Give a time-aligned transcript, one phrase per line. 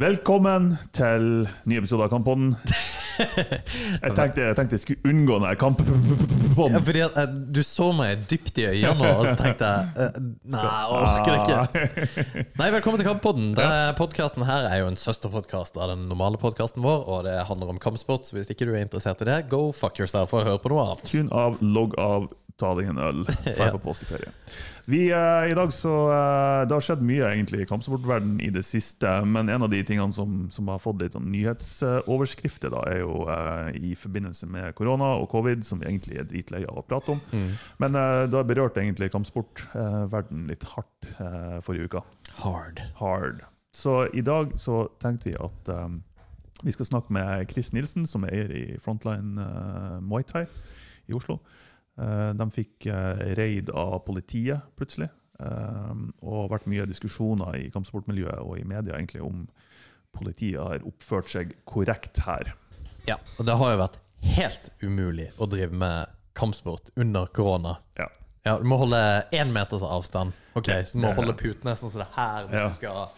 [0.00, 2.54] Velkommen til ny episode av Kamppodden.
[3.12, 6.78] Jeg tenkte jeg, tenkte jeg skulle unngå Ja, kamppodden.
[6.82, 10.16] fordi at, eh, Du så meg dypt i øynene og så tenkte jeg eh,
[10.54, 12.46] Nei, jeg orker ikke.
[12.62, 13.50] Nei, Velkommen til Kamppodden.
[13.58, 17.74] Denne podkasten her er jo en søsterpodkast av den normale podkasten vår, og det handler
[17.74, 20.58] om kampsport, så hvis ikke du er interessert i det, go fuck yourself og hør
[20.64, 21.04] på noe annet.
[21.12, 22.30] Tune av, logg av,
[22.60, 23.24] ta deg en øl,
[23.56, 24.32] dra på påskeferie.
[24.90, 28.64] Vi, uh, i dag så, uh, Det har skjedd mye egentlig i kampsportverdenen i det
[28.66, 33.02] siste, men en av de tingene som, som har fått litt sånn nyhetsoverskrifter, da, er
[33.04, 36.86] jo uh, i forbindelse med korona og covid, som vi egentlig er dritlei av å
[36.86, 37.20] prate om.
[37.82, 41.08] Men eh, det har berørt egentlig kampsportverdenen litt hardt
[41.64, 42.02] forrige uke.
[42.42, 42.80] Hard.
[42.98, 43.42] hard.
[43.74, 46.00] Så i dag så tenkte vi at um,
[46.62, 49.46] vi skal snakke med Chris Nilsen, som er eier i Frontline
[50.04, 50.44] Muay Thai
[51.08, 51.40] i Oslo.
[51.98, 55.10] Uh, de fikk uh, raid av politiet plutselig.
[55.42, 59.40] og har vært mye diskusjoner i kampsportmiljøet og i media egentlig om
[60.14, 62.52] politiet har oppført seg korrekt her.
[63.08, 63.96] Ja, og det har jo vært
[64.36, 67.78] helt umulig å drive med kampsport under korona.
[67.98, 68.06] Ja.
[68.46, 69.00] Ja, Du må holde
[69.32, 70.32] én meters avstand.
[70.54, 72.46] Ok, Så du må holde putene sånn som det her.
[72.46, 72.68] hvis Ja.
[72.68, 73.08] du skal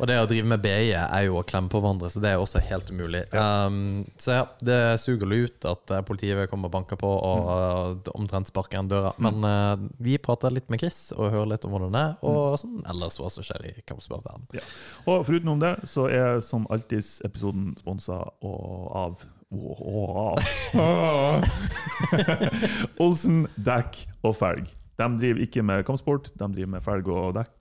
[0.00, 2.40] Og det å drive med BI er jo å klemme på hverandre, så det er
[2.40, 3.26] også helt umulig.
[3.36, 7.10] Um, så ja, det suger litt ut at eh, politiet vil komme og banke på
[7.10, 9.12] og uh, omtrent sparke igjen døra.
[9.20, 12.56] Men uh, vi prater litt med Chris og hører litt om hvordan det er, og
[12.62, 14.48] sånn ellers hva som skjer i kampsportverdenen.
[14.56, 14.64] Ja.
[15.04, 19.50] Og foruten om det, så er som alltid episoden sponsa av av
[23.02, 24.68] Olsen dekk og felg.
[25.00, 27.59] De driver ikke med kampsport, de driver med felg og dekk.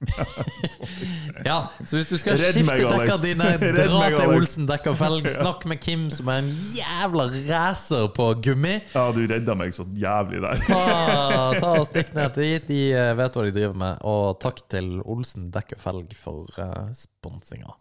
[1.44, 4.94] Ja, så hvis du skal Redd skifte meg, dekka dine, dra meg, til Olsen dekka
[4.98, 5.28] felg.
[5.36, 8.76] Snakk med Kim, som er en jævla racer på gummi.
[8.94, 10.62] Ja, du redda meg så jævlig der.
[10.68, 10.80] Ta,
[11.60, 12.68] ta og Stikk ned til dit.
[12.70, 14.00] De eh, vet hva de driver med.
[14.08, 17.76] Og takk til Olsen dekka felg for uh, sponsinga.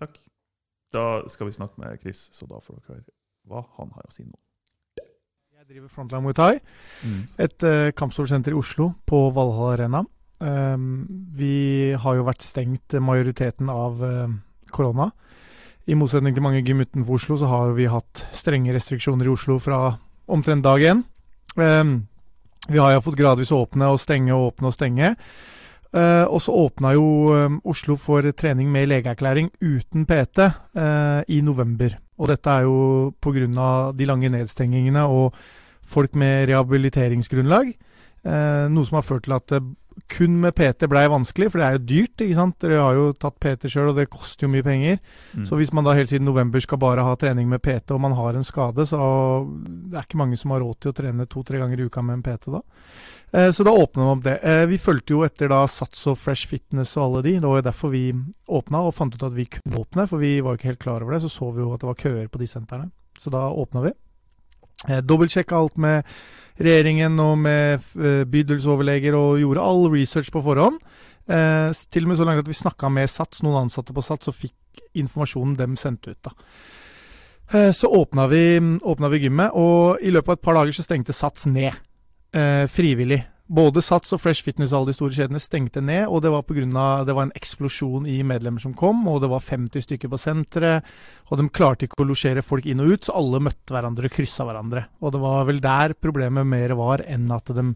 [0.00, 0.20] Takk.
[0.94, 3.10] Da skal vi snakke med Chris, så da får dere høre
[3.50, 4.36] hva han har å si nå.
[5.60, 6.54] Jeg driver Frontline Muay Thai,
[7.38, 10.00] et uh, kampsportsenter i Oslo, på Valhall Arena.
[10.40, 11.04] Um,
[11.36, 14.30] vi har jo vært stengt majoriteten av uh,
[14.72, 15.10] korona.
[15.90, 19.58] I motsetning til mange gym utenfor Oslo, så har vi hatt strenge restriksjoner i Oslo
[19.60, 19.98] fra
[20.30, 21.02] omtrent dag én.
[21.56, 21.94] Um,
[22.70, 25.14] vi har jo fått gradvis åpne og stenge og åpne og stenge.
[25.90, 31.40] Uh, og så åpna jo um, Oslo for trening med legeerklæring uten PT uh, i
[31.42, 31.98] november.
[32.20, 33.92] Og dette er jo pga.
[33.96, 35.34] de lange nedstengingene og
[35.90, 37.72] folk med rehabiliteringsgrunnlag.
[38.20, 39.62] Eh, noe som har ført til at det
[40.10, 42.16] kun med PT blei vanskelig, for det er jo dyrt.
[42.24, 42.56] ikke sant?
[42.62, 44.98] Dere har jo tatt PT sjøl, og det koster jo mye penger.
[45.36, 45.44] Mm.
[45.48, 48.12] Så hvis man da helt siden november skal bare ha trening med PT, og man
[48.18, 48.98] har en skade, så
[49.90, 52.18] det er ikke mange som har råd til å trene to-tre ganger i uka med
[52.18, 52.60] en PT da.
[53.32, 54.38] Eh, Så da åpna vi opp det.
[54.42, 57.34] Eh, Vi fulgte jo etter da Sats og Fresh Fitness og alle de.
[57.38, 58.12] Det var jo derfor vi
[58.48, 61.02] åpna, og fant ut at vi kunne åpne, for vi var jo ikke helt klar
[61.02, 61.22] over det.
[61.22, 62.90] Så så vi jo at det var køer på de sentrene.
[63.16, 63.92] Så da åpna vi.
[64.88, 66.08] Eh, Dobbeltsjekka alt med
[66.60, 70.80] regjeringen og med eh, bydelsoverleger, og gjorde all research på forhånd.
[71.30, 74.28] Eh, til og med så langt at vi snakka med Sats, noen ansatte på Sats,
[74.28, 76.22] og fikk informasjonen dem sendte ut.
[76.24, 76.34] da.
[77.52, 80.86] Eh, så åpna vi, åpna vi gymmet, og i løpet av et par dager så
[80.86, 81.74] stengte Sats ned.
[82.32, 83.24] Eh, frivillig.
[83.50, 87.06] Både Sats og Fresh Fitness alle de store kjedene stengte ned, og det var av
[87.06, 90.86] det var en eksplosjon i medlemmer som kom, og det var 50 stykker på senteret,
[91.26, 94.14] og de klarte ikke å losjere folk inn og ut, så alle møtte hverandre og
[94.14, 94.84] kryssa hverandre.
[95.02, 97.66] Og det var vel der problemet mer var enn at de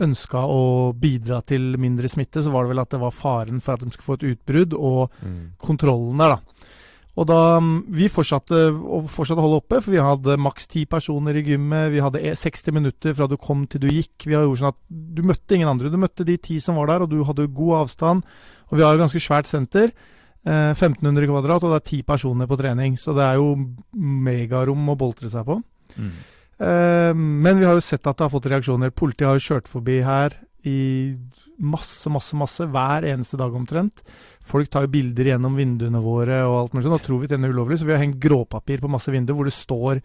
[0.00, 3.76] ønska å bidra til mindre smitte, så var det vel at det var faren for
[3.76, 5.20] at de skulle få et utbrudd, og
[5.60, 6.59] kontrollen der, da.
[7.18, 7.58] Og da
[7.90, 11.90] Vi fortsatte å fortsatte holde oppe, for vi hadde maks ti personer i gymmet.
[11.92, 14.26] Vi hadde e- 60 minutter fra du kom til du gikk.
[14.26, 15.90] Vi har gjort sånn at Du møtte ingen andre.
[15.90, 18.24] Du møtte de ti som var der, og du hadde god avstand.
[18.70, 19.92] Og vi har et ganske svært senter.
[20.46, 22.96] Eh, 1500 kvadrat, og det er ti personer på trening.
[22.96, 23.56] Så det er jo
[23.94, 25.60] megarom å boltre seg på.
[25.98, 26.12] Mm.
[26.60, 28.94] Eh, men vi har jo sett at det har fått reaksjoner.
[28.94, 30.38] Politiet har jo kjørt forbi her
[30.68, 30.80] i
[31.60, 32.66] masse, masse, masse.
[32.72, 34.02] Hver eneste dag omtrent.
[34.44, 37.54] Folk tar jo bilder gjennom vinduene våre og alt mulig sånn, og tror vi trener
[37.54, 37.80] ulovlig.
[37.80, 40.02] Så vi har hengt gråpapir på masse vinduer hvor det står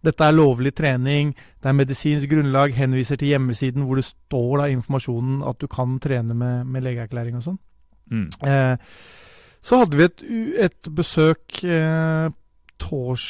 [0.00, 4.68] dette er lovlig trening, det er medisinsk grunnlag, henviser til hjemmesiden hvor det står da
[4.72, 7.58] informasjonen at du kan trene med, med legeerklæring og sånn.
[8.10, 8.28] Mm.
[8.48, 8.94] Eh,
[9.60, 10.22] så hadde vi et,
[10.68, 12.32] et besøk eh,
[12.80, 13.26] tors,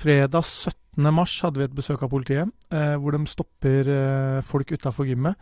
[0.00, 1.12] fredag 17.
[1.12, 5.36] mars hadde vi et besøk av politiet, eh, hvor de stopper eh, folk utafor gymmet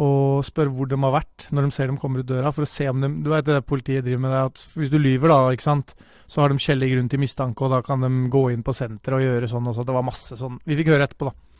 [0.00, 2.70] og spør hvor de har vært når de ser dem kommer ut døra, for å
[2.70, 5.52] se om de Du vet det politiet driver med det, at hvis du lyver, da,
[5.52, 5.94] ikke sant,
[6.26, 9.20] så har de skjellig grunn til mistanke, og da kan de gå inn på senteret
[9.20, 9.88] og gjøre sånn og sånn.
[9.88, 11.52] Det var masse sånn Vi fikk høre etterpå, da.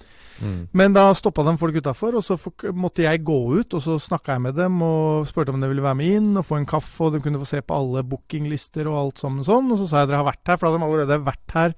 [0.43, 0.69] Mm.
[0.73, 2.38] Men da stoppa de folk utafor, og så
[2.75, 3.76] måtte jeg gå ut.
[3.76, 6.46] Og så snakka jeg med dem og spurte om de ville være med inn og
[6.49, 9.70] få en kaffe, og de kunne få se på alle bookinglister og alt sammen sånn.
[9.70, 11.76] Og så sa jeg dere har vært her, for da hadde de allerede vært her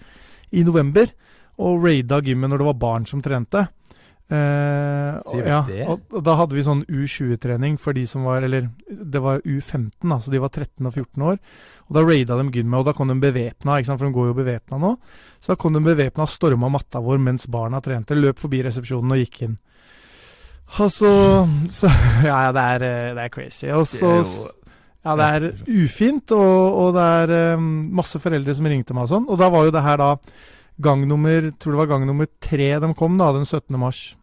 [0.54, 1.10] i november
[1.64, 3.66] og raida gymmet når det var barn som trente.
[4.32, 5.82] Eh, Sier ja, det?
[5.90, 10.16] Og, da hadde vi sånn U20-trening for de som var Eller det var U15, da,
[10.16, 11.36] så de var 13 og 14 år.
[11.84, 14.80] Og da raida de gymmet, og da kom de bevæpna, for de går jo bevæpna
[14.80, 14.94] nå.
[15.44, 18.16] Så da kom de bevæpna og storma matta vår mens barna trente.
[18.16, 19.58] Løp forbi resepsjonen og gikk inn.
[20.80, 21.12] Og så,
[21.70, 21.90] så
[22.24, 23.68] Ja, det er, det er crazy.
[23.68, 24.16] Og så
[25.04, 29.10] Ja, det er ufint, og, og det er um, masse foreldre som ringte meg og
[29.10, 29.26] sånn.
[29.28, 30.14] Og da var jo det her da
[30.82, 33.78] gang nummer Tror det var gang nummer tre de kom, da, den 17.
[33.78, 34.14] mars.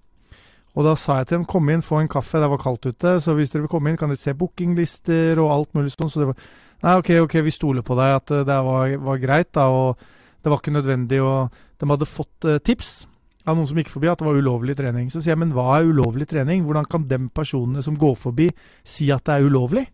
[0.71, 3.17] Og da sa jeg til dem kom inn, få en kaffe, det var kaldt ute.
[3.19, 6.11] Så hvis dere vil komme inn, kan dere se bookinglister og alt mulig sånn.
[6.11, 6.51] Så det var
[6.81, 9.67] Nei, ok, ok, vi stoler på deg at eh, det var, var greit, da.
[9.69, 11.33] Og det var ikke nødvendig å
[11.81, 13.03] De hadde fått eh, tips
[13.45, 15.09] av noen som gikk forbi at det var ulovlig trening.
[15.13, 16.63] Så sier jeg, men hva er ulovlig trening?
[16.65, 18.49] Hvordan kan de personene som går forbi,
[18.81, 19.85] si at det er ulovlig?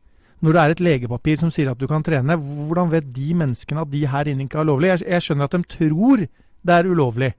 [0.44, 3.84] Når det er et legepapir som sier at du kan trene, hvordan vet de menneskene
[3.84, 4.92] at de her inne ikke er lovlig?
[4.94, 6.28] Jeg, jeg skjønner at de tror
[6.68, 7.32] det er ulovlig.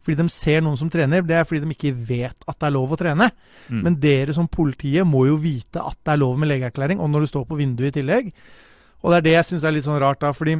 [0.00, 1.24] Fordi de ser noen som trener.
[1.26, 3.28] Det er fordi de ikke vet at det er lov å trene.
[3.68, 3.80] Mm.
[3.84, 7.26] Men dere som politiet må jo vite at det er lov med legeerklæring, og når
[7.26, 8.30] det står på vinduet i tillegg.
[9.00, 10.32] Og det er det jeg syns er litt sånn rart, da.
[10.36, 10.56] Fordi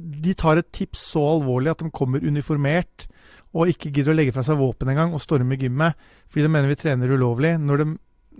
[0.00, 3.06] de tar et tips så alvorlig at de kommer uniformert
[3.54, 6.70] og ikke gidder å legge fra seg våpen engang og storme gymmet fordi de mener
[6.70, 7.96] vi trener ulovlig, når, de,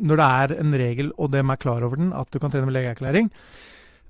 [0.09, 2.67] når det er en regel, og de er klar over den, at du kan trene
[2.67, 3.29] med legeerklæring.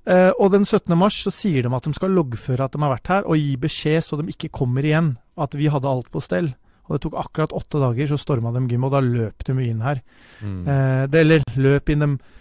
[0.05, 0.93] Eh, og den 17.
[0.97, 3.55] mars så sier de at de skal loggføre at de har vært her, og gi
[3.61, 5.15] beskjed så de ikke kommer igjen.
[5.35, 6.53] At vi hadde alt på stell.
[6.85, 9.81] Og det tok akkurat åtte dager, så storma de gymmet, og da løp de inn
[9.81, 10.01] her.
[10.41, 10.61] Mm.
[10.69, 12.34] Eh, det, eller løp inn, de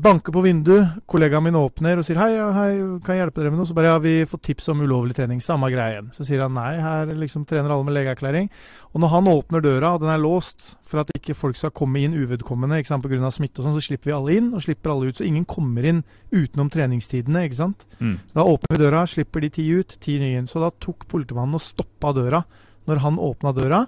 [0.00, 2.68] banker på vinduet, kollegaen min åpner og sier hei, hei,
[3.04, 3.68] kan jeg hjelpe dere med noe?
[3.68, 6.08] Så bare ja, vi får tips om ulovlig trening, samme greie igjen.
[6.16, 8.48] Så sier han nei, her liksom trener alle med legeerklæring.
[8.92, 12.02] Og når han åpner døra, og den er låst for at ikke folk skal komme
[12.02, 13.30] inn uvedkommende ikke sant, pga.
[13.34, 15.20] smitte og sånn, så slipper vi alle inn, og slipper alle ut.
[15.20, 16.02] Så ingen kommer inn
[16.34, 17.86] utenom treningstidene, ikke sant.
[18.00, 18.16] Mm.
[18.34, 20.50] Da åpner vi døra, slipper de ti ut, ti nye inn.
[20.50, 22.44] Så da tok politimannen og stoppa døra
[22.88, 23.84] når han åpna døra.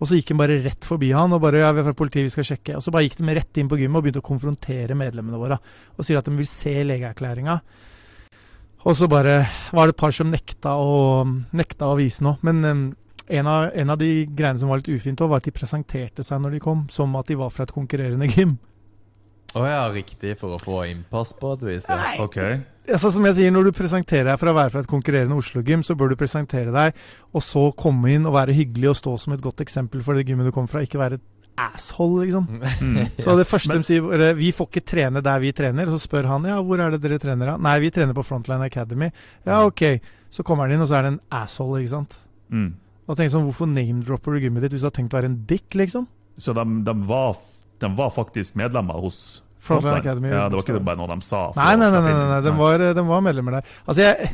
[0.00, 2.26] Og så gikk han bare rett forbi han og bare ja, vi er fra politiet,
[2.26, 2.78] vi skal sjekke.
[2.78, 5.60] Og så bare gikk de rett inn på gymmet og begynte å konfrontere medlemmene våre.
[5.94, 7.60] Og sier at de vil se legeerklæringa.
[8.84, 9.38] Og så bare
[9.72, 11.24] var det et par som nekta å,
[11.56, 12.36] nekta å vise noe.
[12.44, 16.26] Men en, av, en av de greiene som var litt ufint, var at de presenterte
[16.26, 18.58] seg når de kom, som at de var fra et konkurrerende gym.
[19.54, 21.84] Å ja, riktig, for å få innpass på et vis.
[21.90, 22.14] Ja.
[22.24, 22.38] OK.
[22.90, 25.84] Altså, som jeg sier, Når du presenterer deg for å være fra et konkurrerende Oslo-gym,
[25.86, 26.98] så bør du presentere deg,
[27.32, 30.26] og så komme inn og være hyggelig og stå som et godt eksempel for det
[30.28, 30.82] gymmet du kommer fra.
[30.84, 31.24] Ikke være et
[31.56, 32.48] asshole, liksom.
[32.82, 32.98] Mm.
[33.24, 35.86] Så det første Men- de sier, er, vi får ikke trene der vi trener.
[35.86, 37.56] Så spør han ja, hvor er det dere trener da?
[37.62, 39.12] Nei, vi trener på Frontline Academy.
[39.46, 39.84] Ja, ok.
[40.34, 42.18] Så kommer han inn, og så er det en asshole, ikke sant.
[42.50, 42.72] Mm.
[43.06, 45.40] Og tenk sånn, Hvorfor name-dropper du gymmet ditt hvis du har tenkt å være en
[45.46, 46.08] dick, liksom?
[46.42, 47.38] Så de, de, var,
[47.78, 49.18] de var faktisk medlemmer hos
[49.64, 50.28] Frontline Academy.
[50.32, 51.40] Ja, det var ikke bare noe de sa?
[51.58, 53.74] Nei, nei, nei, nei, nei, de, var, de var medlemmer der.
[53.86, 54.30] Altså, jeg,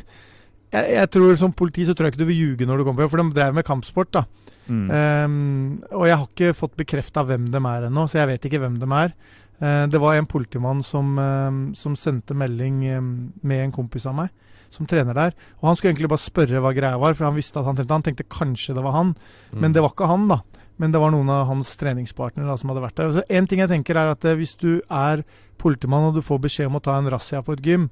[0.75, 3.03] jeg, jeg tror Som politi så tror jeg ikke du vil ljuge når du kommer
[3.03, 4.12] på jobb, for de drev med kampsport.
[4.19, 4.25] da.
[4.71, 4.87] Mm.
[4.91, 8.61] Um, og jeg har ikke fått bekrefta hvem de er ennå, så jeg vet ikke
[8.62, 9.15] hvem de er.
[9.61, 13.09] Uh, det var en politimann som, ehm, som sendte melding um,
[13.43, 14.31] med en kompis av meg,
[14.73, 15.35] som trener der.
[15.61, 17.93] Og Han skulle egentlig bare spørre hva greia var, for han visste at han trente.
[17.93, 19.15] Han tenkte kanskje det var han,
[19.50, 19.61] Mm.
[19.65, 20.38] men det var ikke han, da.
[20.81, 23.11] Men det var noen av hans treningspartnere som hadde vært der.
[23.11, 25.25] Altså, en ting jeg tenker er at eh, Hvis du er
[25.61, 27.90] politimann og du får beskjed om å ta en razzia på et gym,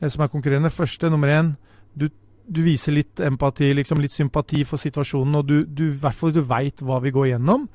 [0.00, 1.52] eh, som er konkurrerende Første, nummer én,
[1.94, 2.08] du,
[2.50, 6.98] du viser litt empati, liksom litt sympati for situasjonen, og du, du, du veit hva
[7.04, 7.68] vi går gjennom.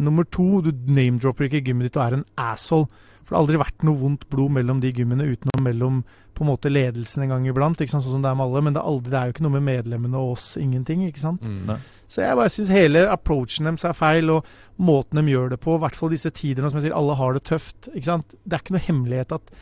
[0.00, 2.88] Nummer to, du name-dropper ikke gymmet ditt og er en asshole.
[3.22, 6.02] For det har aldri vært noe vondt blod mellom de gymmene utenom mellom
[6.34, 8.62] på en måte ledelsen en gang iblant, ikke sant, sånn som det er med alle.
[8.64, 11.20] Men det er, aldri, det er jo ikke noe med medlemmene og oss, ingenting, ikke
[11.20, 11.44] sant.
[11.44, 11.74] Mm.
[12.08, 15.76] Så jeg bare syns hele approachen deres er feil, og måten de gjør det på,
[15.76, 17.90] i hvert fall disse tider nå som jeg sier, alle har det tøft.
[17.92, 18.34] ikke sant?
[18.40, 19.52] Det er ikke noe hemmelighet at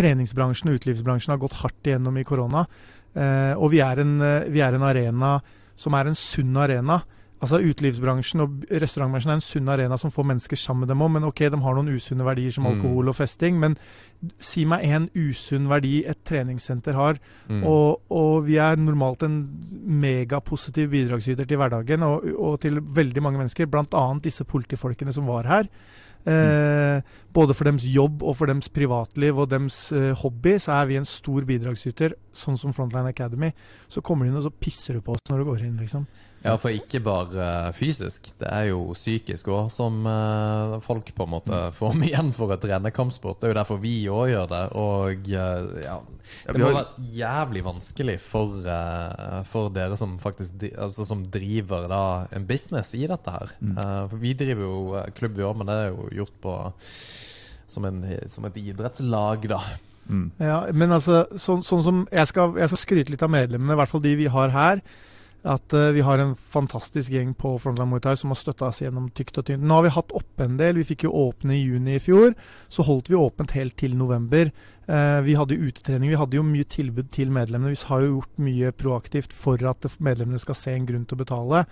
[0.00, 2.64] treningsbransjen og utelivsbransjen har gått hardt igjennom i korona.
[3.12, 5.36] Eh, og vi er, en, eh, vi er en arena
[5.78, 7.00] som er en sunn arena.
[7.40, 11.10] Altså Utelivsbransjen og restaurantbransjen er en sunn arena som får mennesker sammen med dem òg,
[11.14, 12.74] men ok, de har noen usunne verdier som Mm.
[12.74, 13.58] alkohol og festing.
[13.58, 13.78] Men
[14.38, 17.16] si meg en usunn verdi et treningssenter har,
[17.48, 17.64] Mm.
[17.64, 19.48] og, og vi er normalt en
[20.00, 24.04] megapositiv bidragsyter til hverdagen og, og til veldig mange mennesker, bl.a.
[24.22, 25.68] disse politifolkene som var her.
[26.28, 27.00] Eh,
[27.32, 30.98] både for deres jobb og for deres privatliv og deres eh, hobby, så er vi
[31.00, 33.52] en stor bidragsyter, sånn som Frontline Academy.
[33.88, 36.04] Så kommer de inn og så pisser du på oss når du går inn, liksom.
[36.40, 38.30] Ja, for ikke bare fysisk.
[38.40, 41.74] Det er jo psykisk òg, som eh, folk på en måte Mm.
[41.76, 43.40] får med igjen for å trene kampsport.
[43.42, 44.62] Det er jo derfor vi òg gjør det.
[44.80, 45.98] Og eh, ja,
[46.46, 52.00] det må være jævlig vanskelig for, eh, for dere som faktisk altså, som driver da
[52.32, 53.52] en business i dette her.
[53.60, 53.76] Mm.
[53.76, 56.56] Eh, for vi driver jo klubb vi òg, men det er jo gjort på
[57.70, 58.00] som, en,
[58.32, 59.60] som et idrettslag, da.
[60.08, 60.24] Mm.
[60.42, 63.78] Ja, men altså, sånn, sånn som jeg skal, jeg skal skryte litt av medlemmene, i
[63.78, 64.80] hvert fall de vi har her.
[65.42, 68.82] At uh, vi har en fantastisk gjeng på Frontline Muay Thai som har støtta oss
[68.82, 69.64] gjennom tykt og tynt.
[69.64, 70.76] Nå har vi hatt oppe en del.
[70.76, 72.34] Vi fikk jo åpne i juni i fjor.
[72.68, 74.52] Så holdt vi åpent helt til november.
[74.88, 76.10] Eh, vi hadde jo utetrening.
[76.10, 77.70] Vi hadde jo mye tilbud til medlemmene.
[77.74, 81.20] Vi har jo gjort mye proaktivt for at medlemmene skal se en grunn til å
[81.20, 81.64] betale.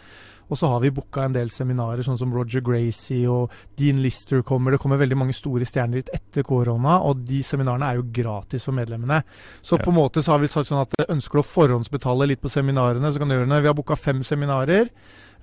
[0.48, 4.42] Og så har vi booka en del seminarer, sånn som Roger Gracie og Dean Lister
[4.46, 4.72] kommer.
[4.72, 8.64] Det kommer veldig mange store stjerner hit etter korona, og de seminarene er jo gratis
[8.64, 9.22] for medlemmene.
[9.62, 9.84] Så Ja.
[9.84, 12.48] på en måte så har vi sagt sånn at ønsker du å forhåndsbetale litt på
[12.48, 13.62] seminarene, så kan du gjøre det.
[13.62, 14.88] Vi har booka fem seminarer,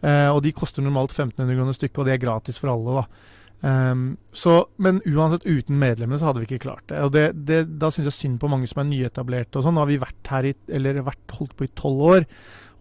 [0.01, 3.07] eh, og de koster normalt 1500 kroner stykket, og det er gratis for alle, da.
[3.63, 6.99] Ehm, så, men uansett, uten medlemmene så hadde vi ikke klart det.
[7.05, 9.77] Og det, det, da syns jeg synd på mange som er nyetablerte og sånn.
[9.77, 12.27] Nå har vi vært her i, eller vært holdt på i tolv år,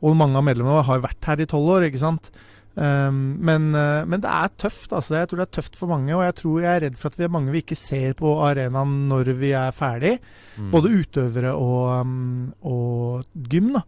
[0.04, 2.32] og mange av medlemmene har vært her i tolv år, ikke sant.
[2.74, 5.14] Um, men, eh, men det er tøft, altså.
[5.14, 7.20] Jeg tror det er tøft for mange, og jeg tror jeg er redd for at
[7.20, 10.16] vi er mange vi ikke ser på arenaen når vi er ferdig.
[10.58, 10.72] Mm.
[10.74, 13.84] Både utøvere og, um, og gym, da.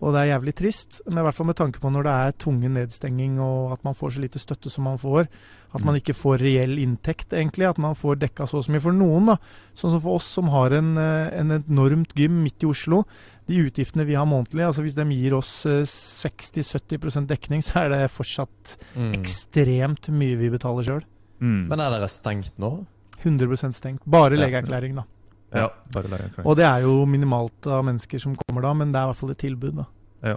[0.00, 2.36] Og det er jævlig trist, men i hvert fall med tanke på når det er
[2.40, 5.26] tvungen nedstenging og at man får så lite støtte som man får.
[5.74, 5.98] At man Mm.
[6.00, 7.68] ikke får reell inntekt, egentlig.
[7.68, 8.80] At man får dekka så og så mye.
[8.80, 9.36] For noen, da,
[9.76, 13.04] sånn som for oss som har en, eh, en enormt gym midt i Oslo,
[13.46, 17.88] de utgiftene vi har månedlig, altså hvis de gir oss eh, 60-70% dekning, så er
[17.92, 19.12] det fortsatt Mm.
[19.20, 21.04] ekstremt mye vi betaler sjøl.
[21.40, 21.68] Mm.
[21.68, 22.86] Men er dere stengt nå?
[23.22, 24.00] 100% stengt.
[24.06, 25.04] Bare legeerklæring, da.
[25.52, 26.46] Ja, bare legeerklæring.
[26.46, 29.22] Og det er jo minimalt av mennesker som kommer da, men det er i hvert
[29.22, 29.88] fall et tilbud, da.
[30.30, 30.36] Ja.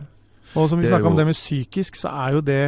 [0.55, 1.12] Og som vi snakka jo...
[1.13, 2.63] om det med psykisk, så er jo det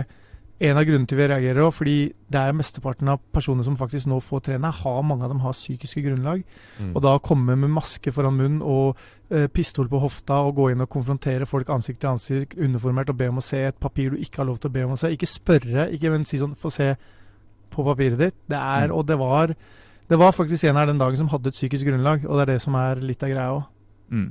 [0.64, 1.74] en av grunnene til vi reagerer òg.
[1.76, 1.96] Fordi
[2.32, 5.56] det er mesteparten av personer som faktisk nå får trene, har mange av dem har
[5.56, 6.46] psykiske grunnlag.
[6.80, 6.94] Mm.
[6.94, 8.96] Og da komme med maske foran munn og
[9.30, 13.20] eh, pistol på hofta og gå inn og konfrontere folk ansikt til ansikt, uniformert, og
[13.20, 15.00] be om å se et papir du ikke har lov til å be om å
[15.02, 15.12] se.
[15.16, 16.94] Ikke spørre, ikke men si sånn Få se
[17.76, 18.38] på papiret ditt.
[18.48, 18.96] Det er, Mm.
[18.96, 19.56] Og det var
[20.10, 22.54] det var faktisk en her den dagen som hadde et psykisk grunnlag, og det er
[22.54, 23.64] det som er litt av greia òg.
[24.14, 24.30] Mm.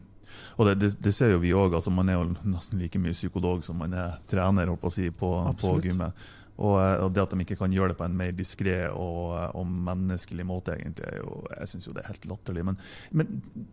[0.59, 1.75] Og det, det, det ser jo vi òg.
[1.75, 4.95] Altså, man er jo nesten like mye psykolog som man er trener holdt på å
[4.95, 6.25] si, på, på gymmet.
[6.55, 9.33] Og, eh, og det at de ikke kan gjøre det på en mer diskré og,
[9.35, 12.67] eh, og menneskelig måte, egentlig, jo, jeg syns jo det er helt latterlig.
[12.69, 12.79] Men,
[13.11, 13.33] men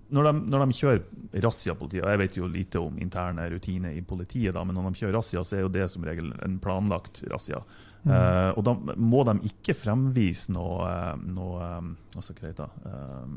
[0.10, 4.02] når, de, når de kjører razzia-politiet, og jeg vet jo lite om interne rutiner i
[4.06, 7.22] politiet, da, men når de kjører razzia, så er jo det som regel en planlagt
[7.30, 7.62] razzia.
[8.02, 8.12] Mm.
[8.16, 12.92] Eh, og da må de ikke fremvise noe, eh, noe eh, hva heter det?
[12.92, 13.34] Eh,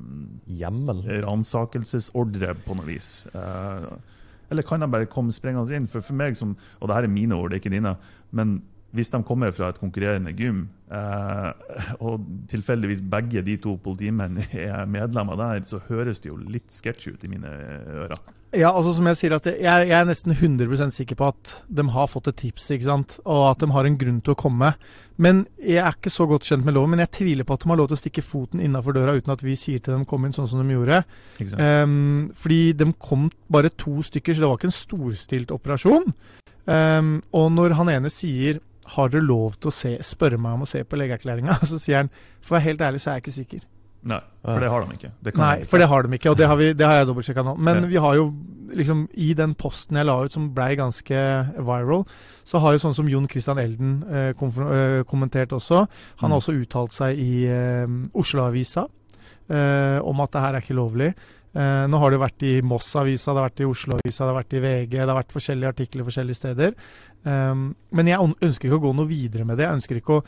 [0.60, 1.02] Hjemmel?
[1.26, 3.10] ransakelsesordre på noe vis.
[3.34, 3.92] Uh,
[4.52, 5.88] eller kan de bare komme sprengende inn?
[5.90, 7.96] For, for meg som, og det her er mine ord, det er ikke dine,
[8.36, 8.58] men
[8.94, 11.50] hvis de kommer fra et konkurrerende gym, eh,
[11.98, 17.10] og tilfeldigvis begge de to politimennene er medlemmer der, så høres det jo litt sketsj
[17.10, 18.20] ut i mine ører.
[18.54, 21.84] Ja, altså som jeg sier at jeg, jeg er nesten 100% sikker på at de
[21.90, 23.16] har fått et tips, ikke sant?
[23.24, 24.70] og at de har en grunn til å komme.
[25.18, 27.72] Men jeg er ikke så godt kjent med loven, men jeg tviler på at de
[27.72, 30.26] har lov til å stikke foten innafor døra uten at vi sier til dem kom
[30.26, 31.02] inn sånn som de gjorde.
[31.58, 36.14] Ehm, fordi de kom bare to stykker, så det var ikke en storstilt operasjon.
[36.64, 40.62] Um, og når han ene sier har dere lov til å se, spørre meg om
[40.62, 42.10] å se på legeerklæringa, så sier han
[42.40, 43.62] for å være helt ærlig så er jeg ikke sikker.
[44.04, 45.08] Nei, for det har de ikke.
[45.24, 45.68] Det kan Nei, de ikke.
[45.70, 47.54] for det har de ikke, og det har, vi, det har jeg dobbeltsjekka nå.
[47.56, 47.86] Men Ja.
[47.88, 48.24] vi har jo
[48.74, 51.20] liksom I den posten jeg la ut som blei ganske
[51.56, 52.02] viral,
[52.44, 55.86] så har jo sånn som Jon Christian Elden eh, kom, eh, kommentert også.
[56.20, 56.32] Han Mm.
[56.34, 58.84] har også uttalt seg i eh, Oslo-avisa
[59.48, 61.14] eh, om at det her er ikke lovlig.
[61.54, 64.40] Eh, nå har det jo vært i Moss-avisa, det har vært i Oslo-avisa, det har
[64.40, 66.74] vært i VG, det har vært forskjellige artikler forskjellige steder.
[67.24, 69.68] Um, men jeg ønsker ikke å gå noe videre med det.
[69.68, 70.24] Jeg ønsker ikke å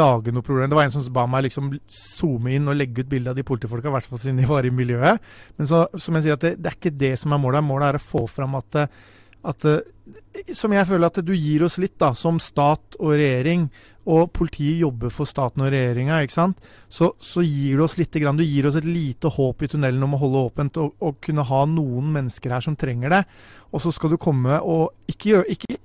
[0.00, 0.70] lage noe problem.
[0.70, 3.44] Det var en som ba meg liksom zoome inn og legge ut bilde av de
[3.46, 5.30] politifolka, i hvert fall siden de var i miljøet.
[5.58, 7.66] Men så, som jeg sier, det, det er ikke det som er målet.
[7.66, 9.00] Målet er å få fram at, eh,
[9.46, 9.80] at eh,
[10.54, 13.68] Som jeg føler at du gir oss litt, da, som stat og regjering.
[14.10, 16.70] Og politiet jobber for staten og regjeringa, ikke sant.
[16.88, 20.02] Så, så gir du oss litt, grann, du gir oss et lite håp i tunnelen
[20.06, 23.20] om å holde åpent og, og kunne ha noen mennesker her som trenger det.
[23.70, 25.78] Og så skal du komme og ikke ikke,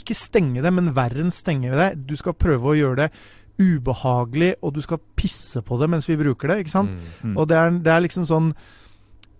[0.00, 1.92] ikke stenge det, men verre enn stenge det.
[2.08, 3.12] Du skal prøve å gjøre det
[3.62, 6.62] ubehagelig, og du skal pisse på det mens vi bruker det.
[6.62, 6.96] ikke sant?
[6.96, 7.32] Mm.
[7.32, 7.36] Mm.
[7.36, 8.52] Og det er, det er liksom sånn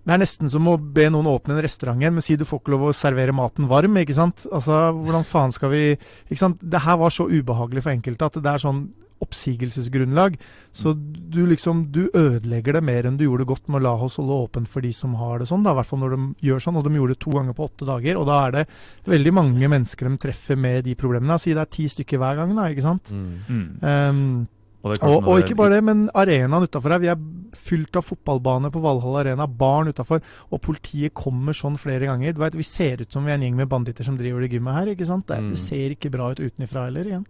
[0.02, 2.59] Det er nesten som å be noen åpne en restaurant igjen, men si du får
[2.62, 3.97] ikke lov å servere maten varm.
[4.00, 4.47] ikke sant?
[4.50, 6.59] Altså, Hvordan faen skal vi ikke sant?
[6.59, 8.82] Det her var så ubehagelig for enkelte at det er sånn
[9.23, 10.35] oppsigelsesgrunnlag.
[10.75, 14.16] Så du liksom du ødelegger det mer enn du gjorde godt med å la oss
[14.18, 15.62] holde åpent for de som har det sånn.
[15.62, 17.68] da, I hvert fall når de gjør sånn, og de gjorde det to ganger på
[17.68, 18.18] åtte dager.
[18.18, 18.64] Og da er det
[19.06, 21.38] veldig mange mennesker de treffer med de problemene.
[21.38, 23.14] Si det er ti stykker hver gang, da, ikke sant.
[23.14, 23.30] Mm.
[23.47, 23.68] Mm.
[23.87, 24.49] Um,
[24.82, 26.99] Og, og, og ikke bare det, men arenaen utafor her.
[26.99, 27.21] Vi er
[27.56, 32.32] fylt av fotballbane på Valhall Arena, barn utafor, og politiet kommer sånn flere ganger.
[32.35, 34.50] Du vet, Vi ser ut som vi er en gjeng med banditter som driver det
[34.52, 34.87] gymmet her.
[34.94, 35.26] ikke sant?
[35.26, 35.50] Det, Mm.
[35.50, 37.26] det ser ikke bra ut utenfra heller, igjen.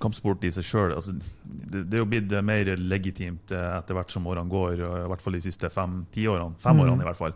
[0.00, 1.12] kampsport i seg sjøl altså,
[1.44, 5.08] det, det er jo blitt eh, mer legitimt eh, etter hvert som årene går, i
[5.10, 6.54] hvert fall de siste fem-ti årene.
[6.58, 6.82] Fem Mm.
[6.84, 7.34] årene i hvert fall.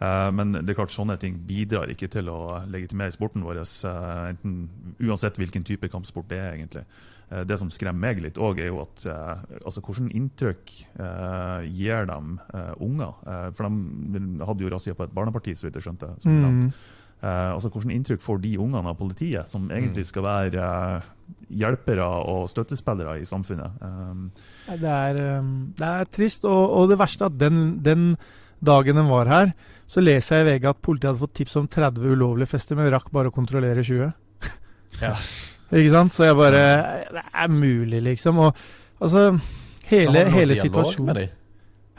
[0.00, 4.30] Eh, men det er klart sånne ting bidrar ikke til å legitimere sporten vår, eh,
[4.30, 4.68] enten,
[5.00, 6.52] uansett hvilken type kampsport det er.
[6.54, 6.84] egentlig.
[7.30, 11.68] Eh, det som skremmer meg litt òg, er jo at eh, altså, hvordan inntrykk eh,
[11.70, 12.16] gir de
[12.54, 13.12] eh, unger?
[13.26, 16.08] Eh, for de hadde jo razzia på et barneparti, så vidt jeg skjønte.
[16.24, 16.32] som.
[16.32, 16.72] Mm.
[17.22, 19.76] Eh, altså Hvilket inntrykk får de ungene av politiet, som Mm.
[19.76, 21.02] egentlig skal være
[21.50, 23.70] hjelpere og støttespillere i samfunnet?
[23.82, 24.30] Um,
[24.66, 28.16] Det er, um, det er trist, og, og det verste er at den, den
[28.64, 29.52] dagen den var her,
[29.86, 32.90] så leser jeg i VG at politiet hadde fått tips om 30 ulovlige fester, men
[32.90, 34.12] rakk bare å kontrollere 20.
[35.02, 35.14] Ja.
[35.78, 36.14] ikke sant?
[36.14, 36.64] Så jeg bare
[37.10, 38.38] Det er mulig, liksom.
[38.38, 38.56] Og
[39.00, 39.38] altså
[39.90, 41.28] Hele, Har hele situasjonen med de?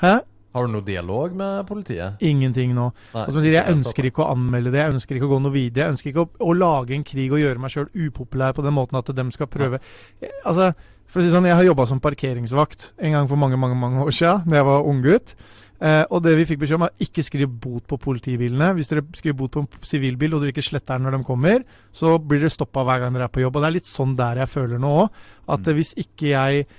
[0.01, 0.20] Hæ?
[0.51, 2.20] Har du noe dialog med politiet?
[2.28, 2.90] Ingenting nå.
[3.13, 5.32] Nei, Og som jeg sier, jeg ønsker ikke å anmelde det, jeg ønsker ikke å
[5.32, 5.86] gå noe videre.
[5.86, 8.75] Jeg ønsker ikke å, å lage en krig og gjøre meg sjøl upopulær på den
[8.75, 9.80] måten at de skal prøve
[10.20, 10.74] jeg, Altså,
[11.12, 14.04] for å si sånn, jeg har jobba som parkeringsvakt en gang for mange, mange mange
[14.04, 15.36] år siden, da jeg var unggutt.
[15.82, 18.70] Eh, og det vi fikk beskjed om, var ikke skriv bot på politibilene.
[18.78, 21.66] Hvis dere skriver bot på en sivilbil og dere ikke sletter den når de kommer,
[21.96, 23.58] så blir dere stoppa hver gang dere er på jobb.
[23.58, 25.20] Og det er litt sånn der jeg føler nå òg.
[25.50, 25.76] At mm.
[25.80, 26.70] hvis ikke jeg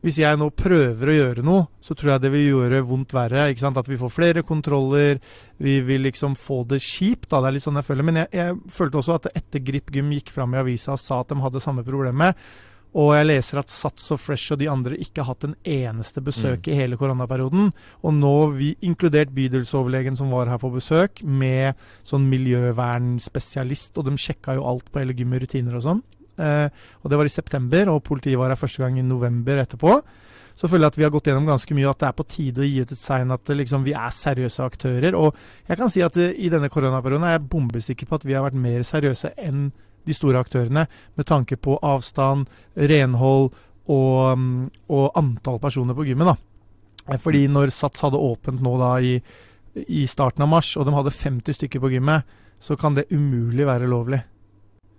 [0.00, 3.50] hvis jeg nå prøver å gjøre noe, så tror jeg det vil gjøre vondt verre.
[3.52, 3.76] ikke sant?
[3.76, 5.20] At vi får flere kontroller,
[5.60, 7.28] vi vil liksom få det kjipt.
[7.28, 8.06] da, Det er litt sånn jeg føler.
[8.08, 11.20] Men jeg, jeg følte også at etter Grip Gym gikk fram i avisa og sa
[11.20, 12.48] at de hadde samme problemet,
[12.90, 16.22] og jeg leser at Sats og Fresh og de andre ikke har hatt en eneste
[16.26, 17.68] besøk i hele koronaperioden.
[18.02, 24.16] Og nå, vi, inkludert bydelsoverlegen som var her på besøk, med sånn miljøvernspesialist, og de
[24.18, 26.02] sjekka jo alt på hele gymmet, rutiner og sånn.
[26.40, 26.66] Eh,
[27.04, 30.00] og det var i september, og politiet var her første gang i november etterpå.
[30.58, 32.64] Så føler jeg at vi har gått gjennom ganske mye, at det er på tide
[32.64, 35.14] å gi ut et segn at liksom, vi er seriøse aktører.
[35.14, 35.38] Og
[35.70, 38.44] jeg kan si at eh, i denne koronaperioden er jeg bombesikker på at vi har
[38.48, 39.70] vært mer seriøse enn
[40.06, 43.50] de store aktørene, med tanke på avstand, renhold
[43.90, 46.32] og, mm, og antall personer på gymmet.
[46.32, 46.36] da.
[47.12, 49.16] Eh, Fordi når Sats hadde åpent nå da i,
[49.86, 53.66] i starten av mars, og de hadde 50 stykker på gymmet, så kan det umulig
[53.66, 54.20] være lovlig.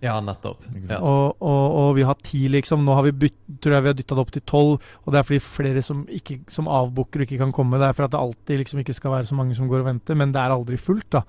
[0.02, 0.64] Ja, nettopp.
[0.90, 0.98] Ja.
[0.98, 2.82] Og, og, og vi har ti, liksom.
[2.82, 4.88] Nå har vi bytt, tror jeg vi har dytta det opp til tolv.
[5.06, 7.78] Og det er fordi flere som, ikke, som avbooker og ikke kan komme.
[7.78, 9.92] Det er for at det alltid liksom ikke skal være så mange som går og
[9.92, 10.18] venter.
[10.18, 11.22] Men det er aldri fullt, da.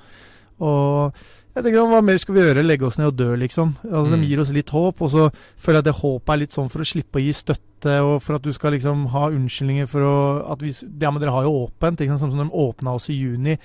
[0.65, 1.21] Og
[1.55, 2.65] jeg tenker, hva mer skal vi gjøre?
[2.65, 3.75] Legge oss ned og dø, liksom?
[3.85, 4.21] Altså, Mm.
[4.23, 6.71] De gir oss litt håp, og så føler jeg at det håpet er litt sånn
[6.71, 10.01] for å slippe å gi støtte, og for at du skal liksom ha unnskyldninger for
[10.01, 12.21] å at vi, Ja, men dere har jo åpent, ikke sant?
[12.21, 13.59] sånn som de åpna oss i juni.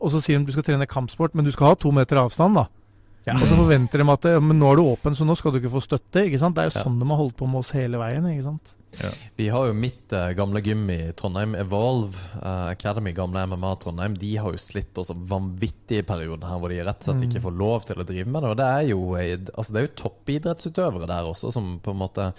[0.00, 2.54] Og så sier de du skal trene kampsport, men du skal ha to meter avstand,
[2.54, 2.66] da.
[3.26, 3.32] Ja.
[3.34, 5.58] Og så forventer de at ja, men nå er du åpen, så nå skal du
[5.60, 6.24] ikke få støtte.
[6.28, 6.54] ikke sant?
[6.54, 6.84] Det er jo Ja.
[6.84, 8.24] sånn de har holdt på med oss hele veien.
[8.24, 8.74] ikke sant?
[9.36, 14.14] Vi har jo mitt eh, gamle gym i Trondheim, Evolve eh, Academy, gamle MMA Trondheim.
[14.18, 17.28] De har jo slitt også vanvittig i perioden her hvor de rett og slett Mm.
[17.30, 18.50] ikke får lov til å drive med det.
[18.50, 22.00] Og det er jo, eh, altså det er jo toppidrettsutøvere der også som på en
[22.00, 22.30] måte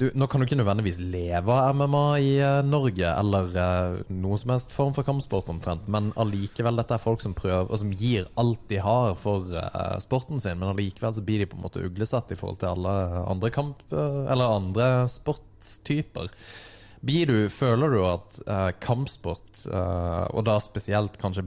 [0.00, 4.40] du, Nå kan du ikke nødvendigvis leve av MMA i eh, Norge eller uh, noen
[4.40, 7.92] som helst form for kampsport omtrent, men allikevel, dette er folk som prøver og som
[7.92, 11.66] gir alt de har for eh, sporten sin, men allikevel så blir de på en
[11.66, 12.94] måte uglesett i forhold til alle
[13.28, 13.84] andre kamp...
[13.92, 14.88] eh, eller andre
[15.60, 16.30] sportstyper.
[17.00, 21.46] Du, føler du at uh, kampsport, uh, og da spesielt kanskje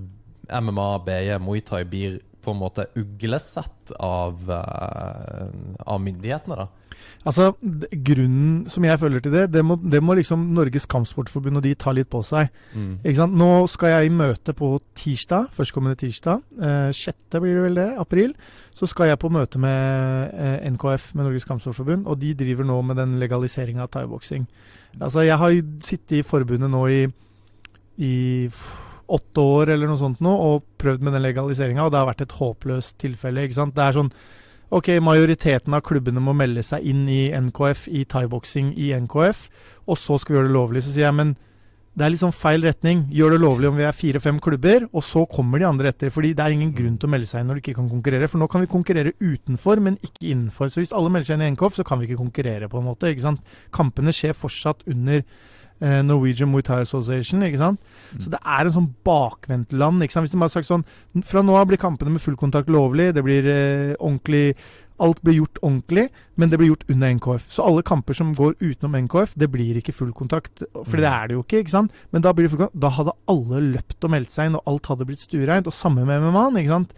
[0.49, 5.51] MMA, BE, Muay Thai, blir på en måte uglesett av, uh,
[5.85, 6.67] av myndighetene, da?
[7.23, 7.53] Altså,
[8.03, 11.73] Grunnen som jeg føler til det, det må, det må liksom Norges Kampsportforbund og de
[11.79, 12.51] ta litt på seg.
[12.75, 12.97] Mm.
[13.01, 13.37] Ikke sant?
[13.39, 17.39] Nå skal jeg i møte på tirsdag, førstkommende tirsdag, eh, 6.
[17.39, 18.35] blir det vel det, april.
[18.75, 22.79] Så skal jeg på møte med eh, NKF, med Norges Kampsportforbund, og de driver nå
[22.89, 24.47] med den legaliseringa av thaiboksing.
[24.99, 27.03] Altså, jeg har sittet i forbundet nå i,
[28.03, 28.15] i
[29.13, 32.25] åtte år eller noe sånt nå, og prøvd med den legaliseringa, og det har vært
[32.25, 33.45] et håpløst tilfelle.
[33.45, 33.75] ikke sant?
[33.77, 34.11] Det er sånn
[34.73, 39.43] Ok, majoriteten av klubbene må melde seg inn i NKF, i thaiboksing i NKF,
[39.85, 40.81] og så skal vi gjøre det lovlig.
[40.81, 41.35] Så sier jeg, men
[41.93, 43.03] det er litt sånn feil retning.
[43.13, 46.09] Gjør det lovlig om vi er fire-fem klubber, og så kommer de andre etter.
[46.09, 48.31] fordi det er ingen grunn til å melde seg inn når du ikke kan konkurrere.
[48.31, 50.73] For nå kan vi konkurrere utenfor, men ikke innenfor.
[50.73, 52.89] Så hvis alle melder seg inn i NKF, så kan vi ikke konkurrere, på en
[52.89, 53.13] måte.
[53.13, 53.45] ikke sant?
[53.69, 55.21] Kampene skjer fortsatt under
[55.81, 57.43] Norwegian Muay Thai Association.
[57.43, 57.79] ikke sant?
[58.19, 60.03] Så det er en sånn bakvendt land.
[60.03, 60.27] ikke sant?
[60.27, 60.85] Hvis de bare har sagt sånn
[61.25, 63.13] Fra nå av blir kampene med full kontakt lovlig.
[63.13, 64.55] Det blir eh, ordentlig
[65.03, 66.03] Alt blir gjort ordentlig,
[66.37, 67.47] men det blir gjort under NKF.
[67.51, 70.61] Så alle kamper som går utenom NKF, det blir ikke full kontakt.
[70.85, 71.91] For det er det jo ikke, ikke sant?
[72.13, 72.79] Men da, blir det full kontakt.
[72.79, 75.67] da hadde alle løpt og meldt seg inn, og alt hadde blitt stuereint.
[75.67, 76.93] Og samme med MMA-en, ikke sant.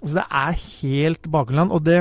[0.00, 1.76] Så det er helt bakland.
[1.76, 2.00] Og det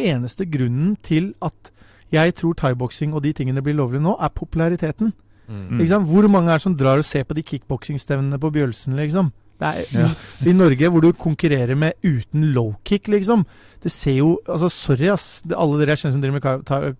[0.00, 1.70] eneste grunnen til at
[2.14, 5.12] jeg tror thaiboksing og de tingene blir lovlig nå, er populariteten.
[5.48, 5.80] Mm.
[6.08, 9.32] Hvor mange er det som drar og ser på de kickboksingstevnene på Bjølsen, liksom?
[9.60, 10.06] Det er,
[10.44, 13.44] i, I Norge, hvor du konkurrerer med uten low kick, liksom.
[13.82, 15.42] Det ser jo Altså, sorry, ass.
[15.44, 16.96] Det, alle dere jeg kjenner som driver med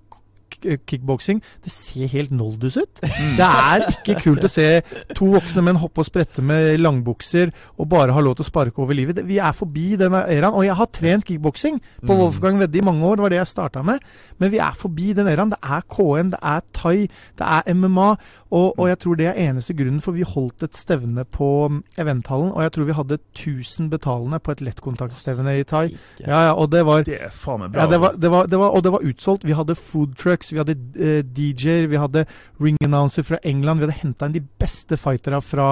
[0.62, 3.00] kickboksing, det ser helt noldus ut.
[3.02, 4.66] Det er ikke kult å se
[5.14, 8.78] to voksne menn hoppe og sprette med langbukser og bare ha lov til å sparke
[8.82, 9.22] over livet.
[9.26, 10.54] Vi er forbi den æraen.
[10.54, 12.18] Og jeg har trent kickboksing på Mm.
[12.20, 13.98] Wolfgang Vedde i mange år, det var det jeg starta med.
[14.38, 15.50] Men vi er forbi den æraen.
[15.50, 18.08] Det er KN, det er thai, det er MMA.
[18.54, 21.80] Og, og jeg tror det er eneste grunnen, for vi holdt et stevne på mm,
[21.98, 25.88] eventhallen, og jeg tror vi hadde 1000 betalende på et lettkontaktstevne i thai.
[26.20, 27.80] Ja, ja, og det var Det er faen meg bra.
[27.82, 29.44] ja, det var, det var, det var, og det var utsolgt.
[29.48, 30.14] Vi hadde food
[30.52, 32.24] vi hadde eh, DJ-er, vi hadde
[32.62, 33.80] ring announcer fra England.
[33.80, 35.68] Vi hadde henta inn de beste fighterne fra,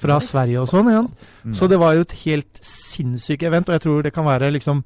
[0.00, 0.92] fra Sverige og sånn.
[0.92, 1.02] Ja.
[1.44, 1.56] Mm.
[1.58, 4.84] Så det var jo et helt sinnssykt event, og jeg tror det kan være liksom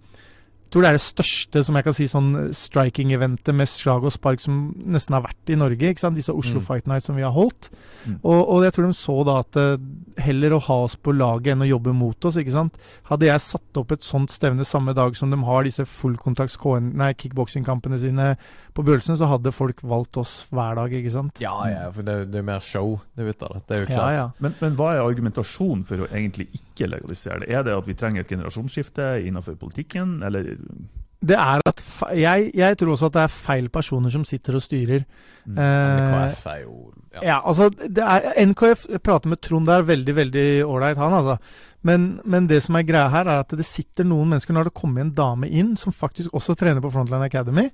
[0.71, 4.41] tror det er det største som jeg kan si sånn striking-eventet med slag og spark
[4.43, 5.91] som nesten har vært i Norge.
[5.93, 6.17] ikke sant?
[6.19, 6.65] Disse Oslo Mm.
[6.67, 7.71] Fight Nights som vi har holdt.
[8.07, 8.19] Mm.
[8.23, 9.77] Og, og jeg tror de så da at eh,
[10.25, 12.37] heller å ha oss på laget enn å jobbe mot oss.
[12.37, 12.77] ikke sant?
[13.11, 16.59] Hadde jeg satt opp et sånt stevne samme dag som de har disse fullkontakts
[16.95, 18.37] nei, kickboksingkampene sine
[18.75, 21.39] på Bjølsen, så hadde folk valgt oss hver dag, ikke sant?
[21.41, 23.63] Ja, ja, for det, er- det er mer show det er ut av det.
[23.67, 24.15] Det er jo Ja, klart.
[24.15, 24.27] ja.
[24.41, 27.51] Men, men hva er argumentasjonen for å egentlig ikke legalisere det?
[27.51, 30.55] Er det at vi trenger et generasjonsskifte innenfor politikken, eller
[31.21, 31.83] Det er at
[32.15, 35.03] jeg, jeg tror også at det er feil personer som sitter og styrer.
[35.47, 35.59] Mm.
[35.59, 37.21] Eh, NKF er jo ja.
[37.25, 41.39] Ja, altså det er, NKF jeg prater med Trond der, veldig veldig ålreit, han altså.
[41.83, 44.71] Men, men det som er greia her, er at det sitter noen mennesker Nå har
[44.71, 47.69] det kommet en dame inn som faktisk også trener på Frontline Academy.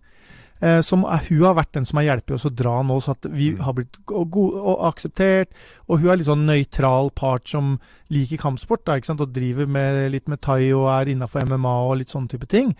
[0.64, 3.12] Eh, som er, hun har vært den som har hjulpet oss å dra nå, så
[3.12, 3.58] at vi Mm.
[3.66, 5.50] har blitt go- go- og akseptert.
[5.90, 9.20] Og hun er litt sånn nøytral part som liker kampsport da, ikke sant?
[9.20, 12.74] og driver med, litt med thai og er innafor MMA og litt sånne type ting.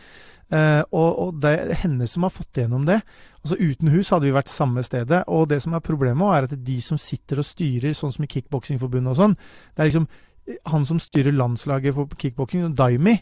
[0.50, 3.02] Eh, og, og det er henne som har fått gjennom det.
[3.44, 5.24] Altså Uten hus hadde vi vært samme stedet.
[5.28, 8.28] Og det som er problemet, er at de som sitter og styrer, sånn som i
[8.30, 9.36] Kickboksingforbundet og sånn,
[9.76, 10.08] det er liksom
[10.48, 13.20] eh, han som styrer landslaget på kickboksing, Daimi.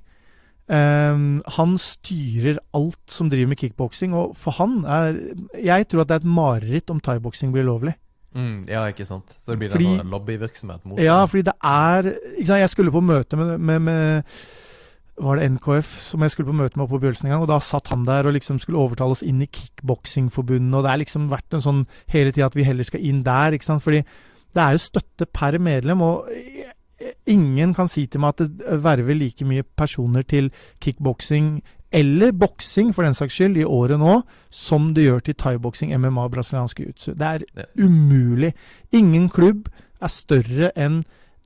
[0.70, 5.18] Ehm, han styrer alt som driver med kickboksing, og for han er
[5.58, 7.94] Jeg tror at det er et mareritt om thaiboksing blir lovlig.
[8.34, 9.36] Mm, ja, ikke sant.
[9.44, 12.02] Så det blir Fordi- en sånn lobbyvirksomhet mot Ja, fordi det er
[12.38, 14.24] ikke sant, Jeg skulle på møte med, med, med
[15.20, 17.42] Var det NKF som jeg skulle på møte med oppe på Bjølsen en gang?
[17.42, 20.74] Og da satt han der og liksom skulle overtale oss inn i kickboksingforbundet.
[20.74, 23.52] Og det er liksom vært en sånn hele tida at vi heller skal inn der,
[23.52, 23.82] ikke sant.
[23.82, 24.00] Fordi
[24.54, 26.00] det er jo støtte per medlem.
[26.00, 26.26] Og
[27.26, 31.62] ingen kan si til meg at det verver like mye personer til kickboksing
[31.92, 36.24] eller boksing, for den saks skyld, i året nå, som det gjør til thaiboksing, MMA,
[36.32, 37.12] brasiliansk jiu-jitsu.
[37.12, 37.64] Det er Ja.
[37.84, 38.54] umulig.
[38.92, 39.68] Ingen klubb
[40.00, 41.02] er større enn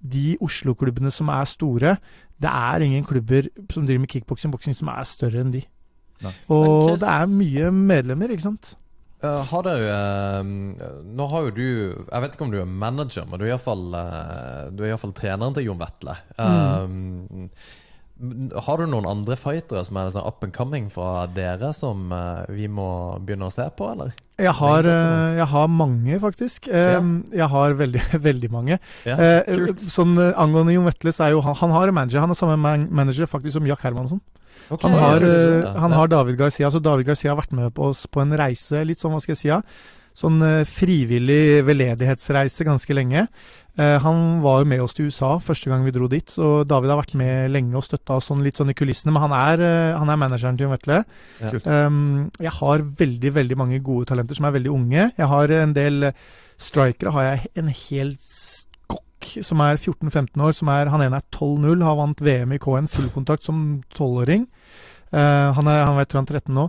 [0.09, 1.97] de Oslo-klubbene som er store.
[2.41, 5.65] Det er ingen klubber som driver med kickboksing boksing som er større enn de.
[6.23, 6.33] Nei.
[6.49, 8.77] Og det er mye medlemmer, ikke sant.
[9.27, 9.97] Eh, har dere
[10.41, 10.53] eh,
[11.19, 13.89] Nå har jo du Jeg vet ikke om du er manager, men du er iallfall
[13.97, 16.17] uh, Du er iallfall treneren til Jon Vetle.
[16.39, 17.51] Mm.
[18.17, 22.09] Eh, har du noen andre fightere som er sånn up and coming fra dere, som
[22.15, 22.89] eh, vi må
[23.21, 24.15] begynne å se på, eller?
[24.41, 26.71] Jeg har, eh, jeg har mange, faktisk.
[26.73, 27.03] Ja.
[27.37, 28.81] Jeg har veldig, veldig mange.
[29.09, 32.23] Ja, Eh, sånn eh, Angående Jon Vetle, så er jo han Han har en manager.
[32.25, 34.21] Han er samme man manager faktisk som Jack Hermansen.
[34.69, 36.71] Ok, Han har, eh, han har David Garcia.
[36.71, 39.35] Så David Garcia har vært med på oss på en reise, litt sånn, hva skal
[39.35, 39.61] jeg si, ja.
[40.17, 43.27] sånn eh, frivillig veldedighetsreise ganske lenge.
[43.77, 46.91] Eh, han var jo med oss til USA første gang vi dro dit, så David
[46.91, 49.13] har vært med lenge og støtta oss sånn, litt sånn i kulissene.
[49.13, 49.65] Men han er,
[50.01, 51.03] han er manageren til Jon Vetle.
[51.43, 51.53] Ja.
[51.87, 55.11] Um, jeg har veldig, veldig mange gode talenter som er veldig unge.
[55.13, 56.11] Jeg har en del
[56.57, 57.13] strikere.
[57.13, 58.17] Har jeg en hel
[59.45, 60.55] som er 14-15 år.
[60.57, 64.47] Som er, han ene er 12-0, har vant VM i K1 fullkontakt som 12-åring.
[65.13, 66.69] Eh, han, er, han jeg tror han er 13 nå.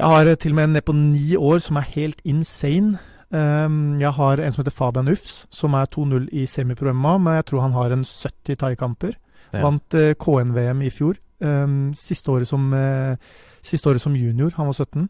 [0.00, 3.00] Jeg har eh, til og med en ned på 9 år som er helt insane.
[3.30, 7.44] Um, jeg har en som heter Fabian Ufs, som er 2-0 i semiprogramma, men jeg
[7.46, 9.14] tror han har en 70 thaikamper.
[9.52, 9.62] Ja.
[9.62, 11.18] Vant eh, KN-VM i fjor.
[11.40, 13.14] Um, siste, året som, uh,
[13.62, 14.50] siste året som junior.
[14.56, 15.08] Han var 17.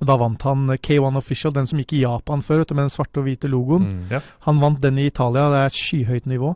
[0.00, 3.22] Da vant han eh, K1 Official, den som gikk i Japan før, med den svarte
[3.22, 3.88] og hvite logoen.
[3.88, 4.04] Mm.
[4.12, 4.20] Ja.
[4.46, 6.54] Han vant den i Italia, det er skyhøyt nivå.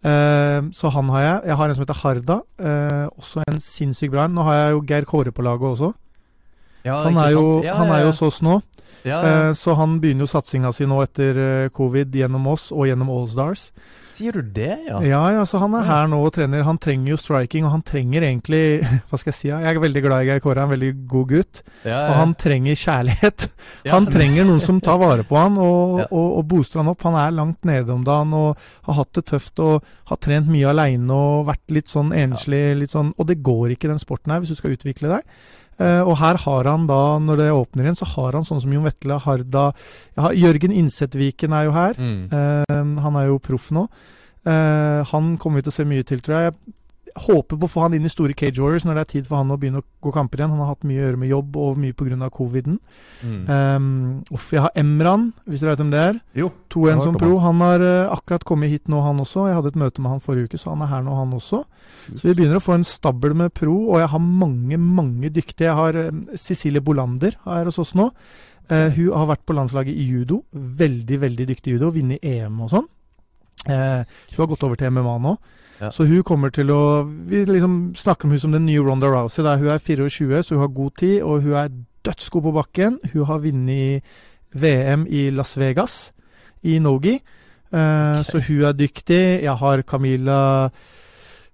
[0.00, 1.40] Eh, så han har jeg.
[1.50, 4.34] Jeg har en som heter Harda, eh, også en sinnssykt bra en.
[4.34, 5.92] Nå har jeg jo Geir Kåre på laget også.
[6.84, 7.62] Ja, Han er jo?
[7.62, 8.54] Ja, han er jo så snå.
[8.56, 8.62] nå.
[9.02, 9.28] Ja, ja.
[9.48, 13.08] Eh, så han begynner jo satsinga si nå etter eh, covid gjennom oss og gjennom
[13.14, 13.70] Allstars.
[14.04, 14.98] Sier du det, ja?
[15.06, 16.66] Ja, ja, så han er her nå og trener.
[16.66, 18.60] Han trenger jo striking, og han trenger egentlig
[19.08, 19.48] Hva skal jeg si?
[19.52, 21.62] Jeg er veldig glad i Geir Kåre, han er en veldig god gutt.
[21.86, 23.46] Ja, Og han trenger kjærlighet.
[23.90, 27.02] Han trenger noen som tar vare på han og, og, og booster han opp.
[27.06, 30.68] Han er langt nede om dagen og har hatt det tøft og har trent mye
[30.70, 32.60] aleine og vært litt sånn enslig.
[32.80, 35.40] Litt sånn, og det går ikke i den sporten her hvis du skal utvikle deg.
[35.80, 38.72] Eh, og her har han da, når det åpner igjen, så har han sånn som
[38.74, 41.96] Jon Vetle, Harda ja, Jørgen Innsetviken er jo her.
[41.96, 42.26] Mm.
[42.28, 43.86] Eh, han er jo proff nå.
[44.44, 46.52] Eh, han kommer vi til å se mye til, tror jeg.
[46.52, 46.79] Jeg
[47.16, 49.40] håper på å få han inn i store Cage Warriors når det er tid for
[49.40, 50.52] han å begynne å gå kamper igjen.
[50.54, 52.28] Han har hatt mye å gjøre med jobb og mye pga.
[52.34, 52.78] coviden.
[53.22, 53.40] Mm.
[53.48, 53.88] Um,
[54.34, 56.20] uff, jeg har Emran, hvis dere vet hvem det er.
[56.38, 56.50] Jo.
[56.74, 57.38] 2-1 som pro.
[57.44, 59.48] Han har uh, akkurat kommet hit nå, han også.
[59.48, 61.64] Jeg hadde et møte med han forrige uke, så han er her nå, han også.
[62.10, 65.68] Så vi begynner å få en stabel med pro, og jeg har mange, mange dyktige.
[65.70, 68.10] Jeg har um, Cecilie Bolander her hos oss nå.
[68.70, 70.44] Uh, hun har vært på landslaget i judo.
[70.54, 71.90] Veldig, veldig dyktig judo.
[71.94, 72.88] Vunnet EM og sånn.
[73.68, 75.34] Eh, hun har gått over til MMA nå.
[75.80, 75.90] Ja.
[75.90, 79.44] Så hun kommer til å Vi liksom snakker om hun som den nye Ronda Rousey.
[79.44, 79.56] Der.
[79.56, 81.72] Hun er 24, så hun har god tid, og hun er
[82.04, 82.98] dødsgod på bakken.
[83.12, 84.02] Hun har vunnet
[84.52, 86.12] VM i Las Vegas,
[86.62, 87.20] i Nogi.
[87.72, 88.24] Eh, okay.
[88.24, 89.42] Så hun er dyktig.
[89.42, 90.70] Jeg har Camilla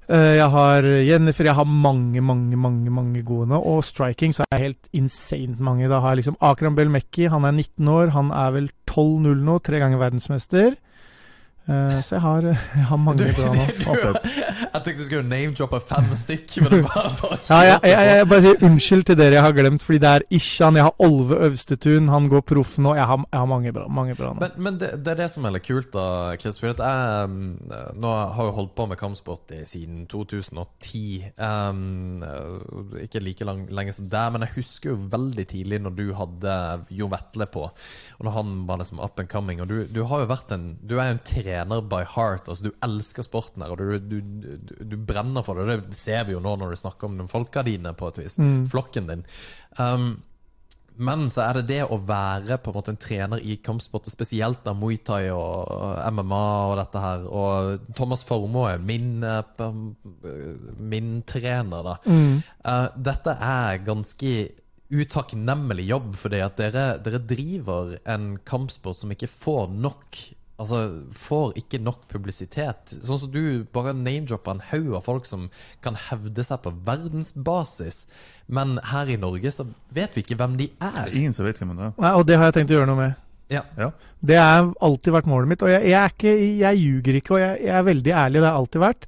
[0.08, 1.44] eh, Jeg har Jennifer.
[1.44, 3.60] Jeg har mange, mange, mange mange gode nå.
[3.60, 5.88] Og striking så er jeg helt insane mange.
[5.88, 7.28] Da har jeg liksom Akram Belmekki.
[7.28, 8.08] Han er 19 år.
[8.16, 9.58] Han er vel 12-0 nå.
[9.58, 10.74] Tre ganger verdensmester.
[11.66, 12.44] Eh, så jeg har,
[12.78, 13.64] jeg har mange Du- bra nå.
[14.76, 18.26] Jeg tenkte du skulle name-droppe fem stykk, men det var bare Ja, jeg, jeg, jeg
[18.28, 21.38] bare sier unnskyld til dere jeg har glemt, fordi det er Ishan, jeg har Olve
[21.46, 22.92] Øvstetun, han går proff nå.
[22.98, 24.42] Jeg har, jeg har mange bra, mange bra nå.
[24.44, 26.04] Men, men det, det er det som er litt kult, da,
[26.42, 26.58] Chris.
[26.60, 26.76] For jeg
[27.32, 27.48] mm,
[28.02, 31.32] Nå har jo holdt på med kampsport siden 2010.
[31.40, 35.96] Um, eh, ikke like lang, lenge som deg, men jeg husker jo veldig tidlig når
[35.98, 36.56] du hadde
[37.00, 39.64] Jo Vetle på, og når han var liksom up and coming.
[39.64, 41.24] Og du, du har jo vært en Du er jo en
[41.56, 42.48] trener by heart.
[42.48, 45.80] Altså Du elsker sporten her, og du, du, du, du brenner for det.
[45.88, 48.38] Det ser vi jo nå når du snakker om de folka dine, på et vis.
[48.38, 48.66] Mm.
[48.70, 49.26] Flokken din.
[49.78, 50.16] Um,
[50.96, 54.62] men så er det det å være på en måte en trener i kampsport, spesielt
[54.64, 57.26] da Muay Thai og MMA og dette her.
[57.28, 59.66] Og Thomas Formoe, min, eh,
[60.80, 61.98] min trener, da.
[62.08, 62.38] Mm.
[62.64, 64.32] Uh, dette er ganske
[64.86, 70.20] utakknemlig jobb, fordi at dere, dere driver en kampsport som ikke får nok
[70.56, 70.78] Altså,
[71.12, 72.94] får ikke nok publisitet.
[73.04, 75.50] Sånn som du bare name-dropper en haug av folk som
[75.84, 78.06] kan hevde seg på verdensbasis.
[78.48, 81.12] Men her i Norge så vet vi ikke hvem de Det er.
[81.12, 81.94] ingen som vet hvem det er.
[82.00, 83.22] Nei, og det har jeg tenkt å gjøre noe med.
[83.52, 83.62] Ja.
[83.78, 83.90] Ja.
[84.24, 85.62] Det har alltid vært målet mitt.
[85.62, 88.40] Og jeg, jeg, er ikke, jeg ljuger ikke, og jeg, jeg er veldig ærlig.
[88.40, 89.06] Det har alltid vært.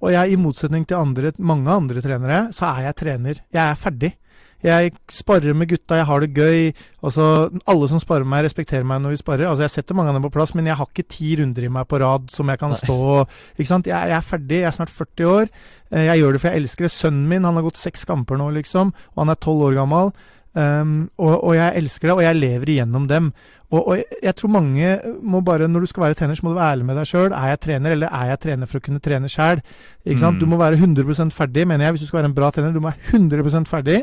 [0.00, 3.40] Og jeg, i motsetning til andre, mange andre trenere, så er jeg trener.
[3.52, 4.12] Jeg er ferdig.
[4.62, 6.72] Jeg sparer med gutta, jeg har det gøy.
[7.02, 9.48] Altså, Alle som sparer med meg, respekterer meg når vi sparer.
[9.48, 11.70] Altså, Jeg setter mange av dem på plass, men jeg har ikke ti runder i
[11.72, 13.88] meg på rad som jeg kan stå og Ikke sant?
[13.88, 15.48] Jeg, jeg er ferdig, jeg er snart 40 år.
[15.92, 16.92] Eh, Jeg gjør det for jeg elsker det.
[16.92, 18.92] Sønnen min han har gått seks kamper nå, liksom.
[19.16, 20.12] Og han er tolv år gammel.
[20.50, 23.28] Um, og, og jeg elsker det, og jeg lever igjennom dem.
[23.70, 26.50] Og, og jeg, jeg tror mange må bare, når du skal være trener, så må
[26.50, 27.30] du være ærlig med deg sjøl.
[27.30, 29.62] Er jeg trener, eller er jeg trener for å kunne trene sjæl?
[30.02, 30.40] Mm.
[30.40, 32.74] Du må være 100% ferdig, mener jeg, hvis du skal være en bra trener.
[32.74, 34.00] Du må være 100% ferdig.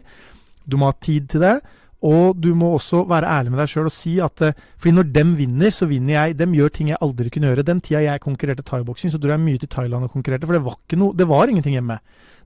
[0.67, 1.57] Du må ha tid til det.
[2.05, 5.07] Og du må også være ærlig med deg sjøl og si at eh, Fordi når
[5.15, 6.37] dem vinner, så vinner jeg.
[6.37, 7.65] Dem gjør ting jeg aldri kunne gjøre.
[7.65, 10.45] Den tida jeg konkurrerte thaiboksing, så dro jeg mye til Thailand og konkurrerte.
[10.45, 11.97] For det var ikke noe Det var ingenting hjemme.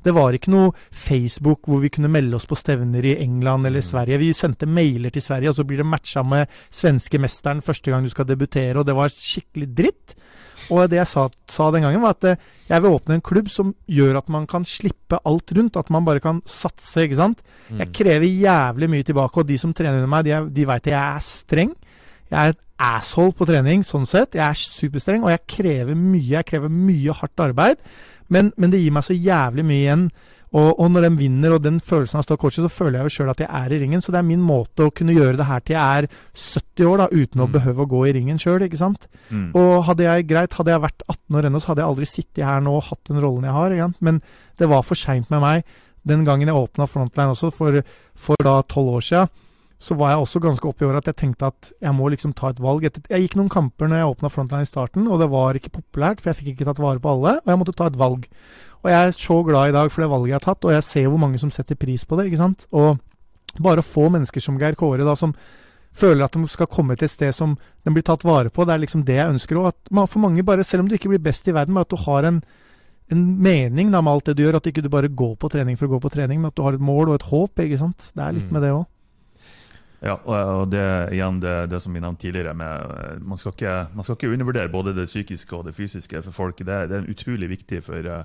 [0.01, 3.83] Det var ikke noe Facebook hvor vi kunne melde oss på stevner i England eller
[3.83, 3.89] Mm.
[3.91, 4.17] Sverige.
[4.17, 8.03] Vi sendte mailer til Sverige, og så blir det matcha med svenske mesteren første gang
[8.03, 10.15] du skal debutere, og det var skikkelig dritt.
[10.69, 12.35] Og det jeg sa, sa den gangen, var at eh,
[12.69, 15.77] jeg vil åpne en klubb som gjør at man kan slippe alt rundt.
[15.77, 17.41] At man bare kan satse, ikke sant.
[17.69, 17.93] Jeg Mm.
[17.93, 21.15] krever jævlig mye tilbake, og de som trener under meg, de, de veit at jeg
[21.15, 21.73] er streng.
[22.31, 24.35] Jeg er et asshole på trening, sånn sett.
[24.35, 26.29] Jeg er superstreng, og jeg krever mye.
[26.37, 27.77] Jeg krever mye hardt arbeid,
[28.29, 30.05] men, men det gir meg så jævlig mye igjen.
[30.51, 33.07] Og, og når de vinner, og den følelsen av å stå coachet, så føler jeg
[33.07, 34.01] jo sjøl at jeg er i ringen.
[34.03, 36.97] Så det er min måte å kunne gjøre det her til jeg er 70 år,
[36.99, 37.53] da, uten å Mm.
[37.53, 39.07] behøve å gå i ringen sjøl, ikke sant.
[39.29, 39.55] Mm.
[39.55, 42.43] Og hadde jeg greit, hadde jeg vært 18 år ennå, så hadde jeg aldri sittet
[42.43, 43.71] her nå og hatt den rollen jeg har.
[43.71, 44.01] Ikke sant?
[44.01, 44.21] Men
[44.59, 45.63] det var for seint med meg.
[46.03, 47.79] Den gangen jeg åpna Frontline også, for,
[48.15, 49.23] for da tolv år sia,
[49.81, 52.35] så var jeg også ganske opp i året at jeg tenkte at jeg må liksom
[52.37, 52.83] ta et valg.
[52.83, 56.19] Jeg gikk noen kamper når jeg åpna Frontline i starten, og det var ikke populært,
[56.21, 58.27] for jeg fikk ikke tatt vare på alle, og jeg måtte ta et valg.
[58.81, 60.83] Og jeg er så glad i dag for det valget jeg har tatt, og jeg
[60.87, 62.65] ser hvor mange som setter pris på det, ikke sant.
[62.71, 62.97] Og
[63.61, 65.35] bare få mennesker som Geir Kåre, da, som
[65.93, 68.65] føler at de skal komme til et sted som de blir tatt vare på.
[68.65, 69.73] Det er liksom det jeg ønsker òg.
[70.07, 72.29] For mange, bare, selv om du ikke blir best i verden, bare at du har
[72.29, 72.39] en,
[73.11, 74.61] en mening da, med alt det du gjør.
[74.61, 76.63] At ikke du bare går på trening for å gå på trening, men at du
[76.63, 77.59] har et mål og et håp.
[77.59, 78.09] ikke sant?
[78.15, 78.53] Det er litt Mm.
[78.55, 78.85] med det òg.
[80.01, 83.75] Ja, og det igjen det, det som vi nevnte tidligere, med, eh, man, skal ikke,
[83.93, 86.57] man skal ikke undervurdere både det psykiske og det fysiske for folk.
[86.57, 88.23] Det, det er utrolig viktig, for, uh,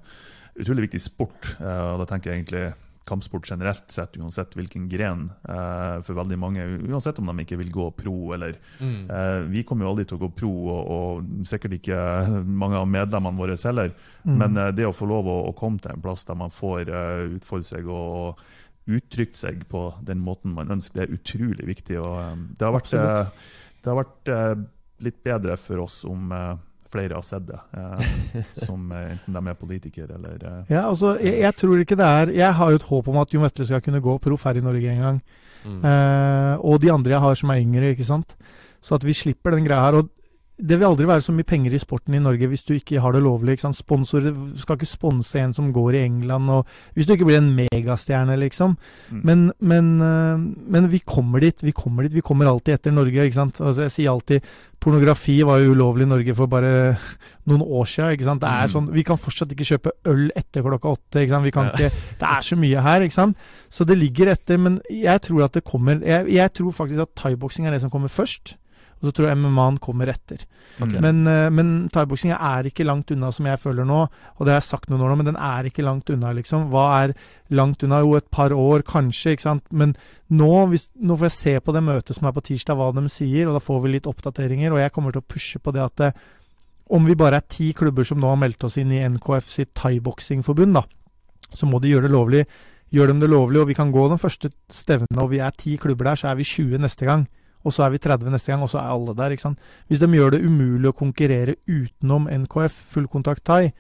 [0.61, 1.55] utrolig viktig sport.
[1.61, 2.67] Uh, og da tenker jeg egentlig
[3.07, 6.65] kampsport generelt sett, uansett hvilken gren, uh, for veldig mange.
[6.89, 8.97] Uansett om de ikke vil gå pro eller mm.
[9.07, 12.01] uh, Vi kommer jo aldri til å gå pro, og, og sikkert ikke
[12.65, 13.95] mange av medlemmene våre heller.
[14.25, 14.37] Mm.
[14.43, 16.91] Men uh, det å få lov å, å, komme til en plass der man får
[17.39, 21.03] utfordre seg og, og uttrykt seg på den måten man ønsker.
[21.03, 21.99] Det er utrolig viktig.
[22.01, 24.55] og um, Det har vært, uh, det har vært uh,
[25.07, 26.55] litt bedre for oss om uh,
[26.97, 27.61] flere har sett det,
[28.67, 32.59] som enten de er politikere eller Ja, altså, jeg, jeg, tror ikke det er Jeg
[32.59, 34.93] har jo et håp om at Jon Vetle skal kunne gå proff her i Norge
[34.93, 35.25] en gang.
[35.67, 35.83] Mm.
[36.63, 38.37] og de andre jeg har som er yngre, ikke sant.
[38.87, 39.97] Så at vi slipper den greia her.
[39.99, 40.13] Og
[40.57, 43.13] det vil aldri være så mye penger i sporten i Norge hvis du ikke har
[43.13, 43.53] det lovlig.
[43.57, 43.77] ikke sant?
[43.77, 47.51] Sponsorer skal ikke sponse en som går i England, og hvis du ikke blir en
[47.59, 48.79] megastjerne, liksom.
[49.11, 49.21] Mm.
[49.29, 51.61] Men, men, eh, men, vi kommer dit.
[51.61, 52.17] Vi kommer dit.
[52.17, 53.29] Vi kommer alltid etter Norge.
[53.29, 53.61] ikke sant?
[53.61, 54.49] Altså, jeg sier alltid
[54.81, 56.75] pornografi var jo ulovlig i Norge for bare
[57.51, 58.17] noen år siden.
[58.17, 58.41] ikke sant?
[58.41, 58.75] Det er mm.
[58.79, 61.21] sånn, Vi kan fortsatt ikke kjøpe øl etter klokka åtte.
[61.21, 61.51] ikke sant?
[61.51, 63.05] Vi kan ikke, Det er så mye her.
[63.05, 63.49] ikke sant?
[63.69, 64.57] Så det ligger etter.
[64.57, 67.93] Men jeg tror at det kommer Jeg, jeg tror faktisk at thaiboksing er det som
[67.93, 68.57] kommer først.
[68.97, 70.45] Og så tror jeg MMA-en kommer etter.
[70.81, 71.01] Okay.
[71.05, 73.99] Men, uh, men thaiboksing er ikke langt unna, som jeg føler nå.
[74.09, 76.71] Og det har jeg sagt noen år nå, men den er ikke langt unna, liksom.
[76.73, 77.15] Hva er
[77.57, 78.01] langt unna?
[78.05, 79.67] Jo, et par år, kanskje, ikke sant.
[79.69, 79.93] Men
[80.33, 83.05] nå, hvis, nå får jeg se på det møtet som er på tirsdag, hva de
[83.13, 84.73] sier, og da får vi litt oppdateringer.
[84.73, 86.33] Og jeg kommer til å pushe på det at det, eh,
[86.97, 89.73] om vi bare er ti klubber som nå har meldt oss inn i NKF sitt
[89.75, 90.85] thaiboksingforbund, da,
[91.51, 92.45] så må de gjøre det lovlig.
[92.95, 95.75] Gjør de det lovlig, og vi kan gå den første stevnen, og vi er ti
[95.83, 97.27] klubber der, så er vi 20 neste gang
[97.67, 99.35] og så er vi 30 neste gang, og så er alle der.
[99.35, 99.73] ikke sant?
[99.89, 103.73] Hvis de gjør det umulig å konkurrere utenom NKF, fullkontakt thai,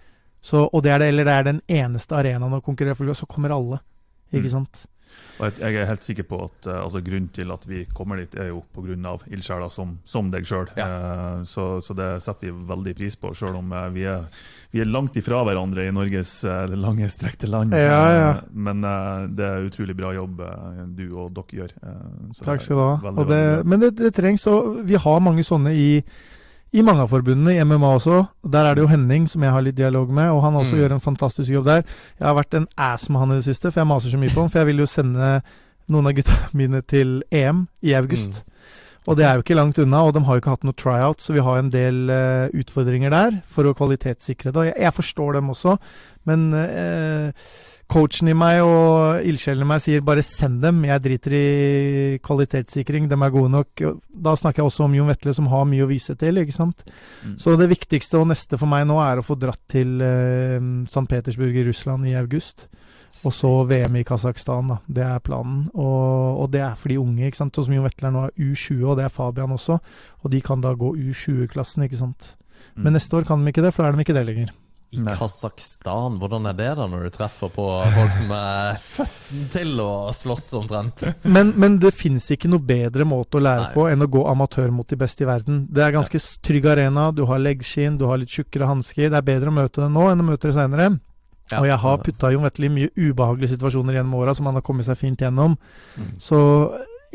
[0.42, 3.26] så, og det er det, eller det er den eneste arenaen å konkurrere for, så
[3.30, 3.80] kommer alle.
[4.34, 4.52] Ikke mm.
[4.52, 4.84] sant?
[5.36, 8.34] Og jeg er helt sikker på at uh, altså, grunnen til at vi kommer dit,
[8.40, 9.16] er jo pga.
[9.28, 10.70] ildsjeler som, som, deg sjøl.
[10.78, 10.86] Ja.
[10.86, 14.24] Uh, så, så, det setter vi veldig pris på, sjøl om uh, vi, er,
[14.72, 16.38] vi, er, langt ifra hverandre i Norges
[16.72, 17.74] lange, strekte land.
[17.76, 18.30] Ja, ja.
[18.52, 18.80] men
[19.36, 20.40] det er utrolig bra jobb
[20.96, 21.76] du og dere gjør.
[22.40, 22.94] Takk skal du ha.
[23.04, 25.90] Veldig, det, men det, det trengs, og vi har mange sånne i
[26.74, 28.24] i mange av forbundene, i MMA også.
[28.52, 30.80] Der er det jo Henning som jeg har litt dialog med, og han også mm.
[30.80, 31.86] gjør en fantastisk jobb der.
[32.18, 34.34] Jeg har vært en ass med han i det siste, for jeg maser så mye
[34.34, 34.50] på ham.
[34.52, 35.30] For jeg vil jo sende
[35.92, 38.42] noen av gutta mine til EM i august.
[38.42, 38.52] Mm.
[39.06, 41.22] Og det er jo ikke langt unna, og de har jo ikke hatt noe tryout,
[41.22, 44.58] så vi har en del uh, utfordringer der for å kvalitetssikre det.
[44.58, 45.76] Og jeg, jeg forstår dem også,
[46.26, 47.52] men uh,
[47.90, 51.46] coachen i meg og ildsjelen i meg sier bare send dem, jeg driter i
[52.24, 53.84] kvalitetssikring, de er gode nok.
[54.10, 56.82] Da snakker jeg også om Jon Vetle som har mye å vise til, ikke sant.
[57.22, 57.36] Mm.
[57.42, 60.58] Så det viktigste og neste for meg nå er å få dratt til uh,
[60.90, 61.06] St.
[61.10, 62.66] Petersburg i Russland i august.
[63.24, 64.76] Og så VM i Kasakhstan, da.
[64.98, 65.68] Det er planen.
[65.72, 67.56] Og, og det er for de unge, ikke sant.
[67.56, 69.78] Sånn som Jon Vetle nå er U20, og det er Fabian også.
[70.24, 72.34] Og de kan da gå U20-klassen, ikke sant.
[72.74, 72.98] Men mm.
[72.98, 74.52] neste år kan de ikke det, for da er de ikke det lenger.
[74.96, 79.82] I Kasakhstan, hvordan er det da når du treffer på folk som er født til
[79.82, 81.04] å slåss omtrent?
[81.22, 83.74] Men, men det fins ikke noe bedre måte å lære Nei.
[83.76, 85.64] på enn å gå amatør mot de beste i verden.
[85.70, 86.26] Det er ganske ja.
[86.48, 89.10] trygg arena, du har leggskinn, du har litt tjukkere hansker.
[89.12, 90.90] Det er bedre å møte det nå enn å møte det seinere.
[91.52, 94.58] Ja, og jeg har putta Jon Vetle i mye ubehagelige situasjoner gjennom åra som han
[94.58, 95.54] har kommet seg fint gjennom.
[95.94, 96.08] Mm.
[96.22, 96.38] Så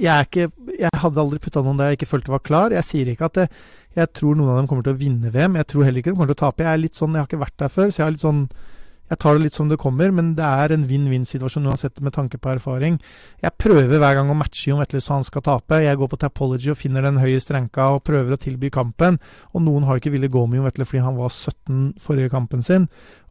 [0.01, 2.75] jeg, ikke, jeg hadde aldri putta noen der jeg ikke følte var klar.
[2.75, 3.47] Jeg sier ikke at det,
[3.97, 5.59] jeg tror noen av dem kommer til å vinne VM.
[5.61, 6.65] Jeg tror heller ikke de kommer til å tape.
[6.65, 8.45] Jeg er litt sånn, jeg har ikke vært der før, så jeg sånn
[9.11, 12.39] jeg tar det litt som det kommer, men det er en vinn-vinn-situasjon uansett med tanke
[12.39, 12.95] på erfaring.
[13.43, 15.81] Jeg prøver hver gang å matche Jon Vetle så han skal tape.
[15.83, 19.19] Jeg går på Tapology og finner den høyest ranka og prøver å tilby kampen.
[19.51, 22.63] Og noen har ikke villet gå med Jon Vetle fordi han var 17 forrige kampen
[22.63, 22.87] sin.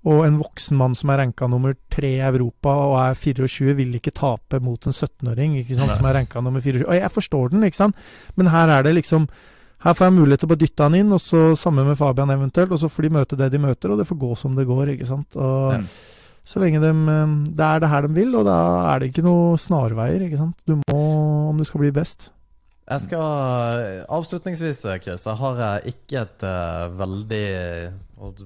[0.09, 3.99] Og en voksen mann som er ranka nummer tre i Europa og er 24, vil
[3.99, 6.87] ikke tape mot en 17-åring som er ranka nummer 24.
[6.87, 8.05] Og jeg forstår den, ikke sant,
[8.41, 9.29] men her er det liksom
[9.81, 12.33] her får jeg mulighet til å bare dytte han inn, og så sammen med Fabian
[12.35, 12.73] eventuelt.
[12.77, 14.91] Og så får de møte det de møter, og det får gå som det går,
[14.93, 15.39] ikke sant.
[15.41, 15.85] Og ja.
[16.51, 18.59] Så lenge de eh, Det er det her de vil, og da
[18.91, 20.57] er det ikke noe snarveier, ikke sant.
[20.69, 21.01] Du må,
[21.51, 22.31] om du skal bli best.
[22.91, 27.45] Jeg skal Avslutningsvis, Chris, jeg har ikke et uh, veldig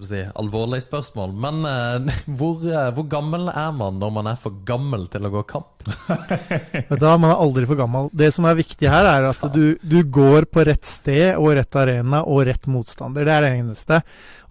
[0.06, 1.32] si, alvorlig spørsmål.
[1.44, 5.32] Men uh, hvor, uh, hvor, gammel er man når man er for gammel til å
[5.34, 5.84] gå kamp?
[6.90, 8.08] Vet du Man er aldri for gammel.
[8.14, 11.80] Det som er viktig her, er at du, du, går på rett sted og rett
[11.80, 13.26] arena og rett motstander.
[13.26, 14.00] Det er det eneste.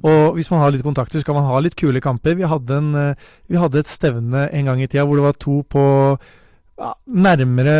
[0.03, 2.35] Og hvis man har litt kontakter, så kan man ha litt kule kamper.
[2.35, 5.61] Vi hadde, en, vi hadde et stevne en gang i tida hvor det var to
[5.63, 5.83] på
[6.83, 7.77] ja, nærmere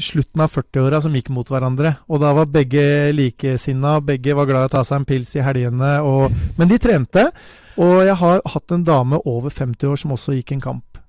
[0.00, 1.96] slutten av 40-åra som gikk mot hverandre.
[2.08, 5.44] Og da var begge likesinna, begge var glad i å ta seg en pils i
[5.44, 5.96] helgene.
[6.06, 7.28] Og, men de trente.
[7.76, 11.02] Og jeg har hatt en dame over 50 år som også gikk en kamp.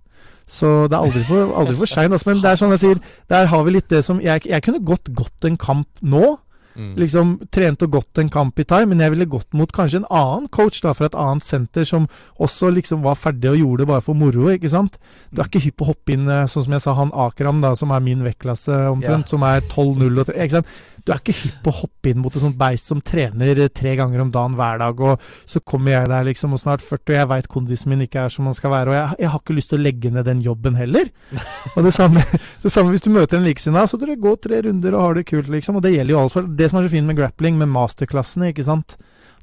[0.48, 2.14] Så det er aldri for, aldri for seint.
[2.16, 3.00] Altså, men det er sånn jeg sier,
[3.32, 6.38] der har vi litt det som Jeg, jeg kunne godt gått en kamp nå.
[6.78, 6.92] Mm.
[7.02, 10.10] Liksom trent og gått en kamp i thai, men jeg ville gått mot kanskje en
[10.14, 12.06] annen coach da, fra et annet senter som
[12.44, 15.00] også liksom var ferdig og gjorde det bare for moro, ikke sant.
[15.32, 17.64] Du er ikke hypp på å hoppe inn, eh, sånn som jeg sa, han Akram,
[17.66, 19.32] da, som er min vektklasse omtrent, yeah.
[19.34, 20.78] som er 12-0 og 3, ikke sant.
[21.08, 23.94] Du er ikke hypp på å hoppe inn mot et sånt beist som trener tre
[23.96, 27.16] ganger om dagen hver dag, og så kommer jeg der liksom og snart 40, og
[27.16, 29.56] jeg veit kondisen min ikke er som den skal være, og jeg, jeg har ikke
[29.56, 31.08] lyst til å legge ned den jobben heller.
[31.78, 32.22] Og det samme,
[32.64, 35.28] det samme hvis du møter en likesinna, så dere går tre runder og har det
[35.30, 35.78] kult, liksom.
[35.78, 36.48] Og det gjelder jo alle sport.
[36.58, 38.96] Det som er så fint med grappling, med masterklassene, ikke sant.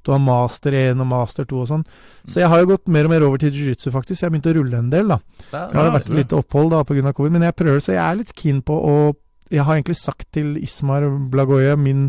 [0.04, 1.84] Du har master 1 og master 2 og sånn.
[2.28, 4.20] Så jeg har jo gått mer og mer over til jiu-jitsu, faktisk.
[4.20, 5.20] Jeg har begynt å rulle en del, da.
[5.52, 6.18] Det har vært bra.
[6.18, 7.12] litt opphold da pga.
[7.16, 8.96] covid, men jeg prøver, så jeg er litt keen på å
[9.54, 12.08] Jeg har egentlig sagt til Ismar Blagoye, min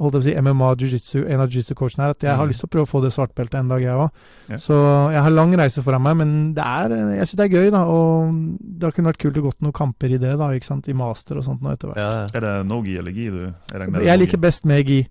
[0.00, 2.48] holdt jeg på å si, MMA jiu-jitsu, en av jiu-jitsu-coachene her, at jeg har Mm.
[2.48, 4.10] lyst til å prøve å få det svartbeltet en dag, jeg òg.
[4.48, 4.56] Ja.
[4.56, 4.72] Så
[5.12, 7.82] jeg har lang reise foran meg, men det er, jeg syns det er gøy, da.
[7.84, 8.32] Og
[8.80, 11.36] det kunne vært kult å gått noen kamper i det, da, ikke sant, i master
[11.36, 12.00] og sånt nå etter hvert.
[12.00, 12.26] Ja, ja.
[12.32, 13.42] Er det no-gi eller gi du?
[13.44, 15.02] Jeg, regner med Jeg liker best med gi.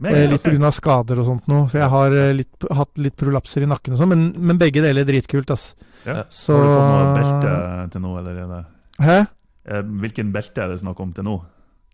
[0.00, 0.56] Meg, Eh, litt pga.
[0.56, 0.70] Okay.
[0.72, 1.68] skader og sånt noe.
[1.68, 4.80] For jeg har eh, litt, hatt litt prolapser i nakken og sånn, men, men begge
[4.80, 5.74] deler er dritkult, ass.
[6.06, 6.24] Ja.
[6.32, 8.64] Så Har du fått noe belte til nå, eller er det
[9.04, 9.18] Hæ?
[9.70, 11.38] Eh, Hvilken belte er det snakk om til nå?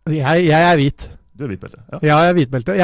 [0.06, 1.08] Jeg, jeg er hvit.
[1.36, 1.82] Du er hvitbelte?
[1.92, 1.98] Ja.
[2.00, 2.74] Ja, jeg er hvitbelte.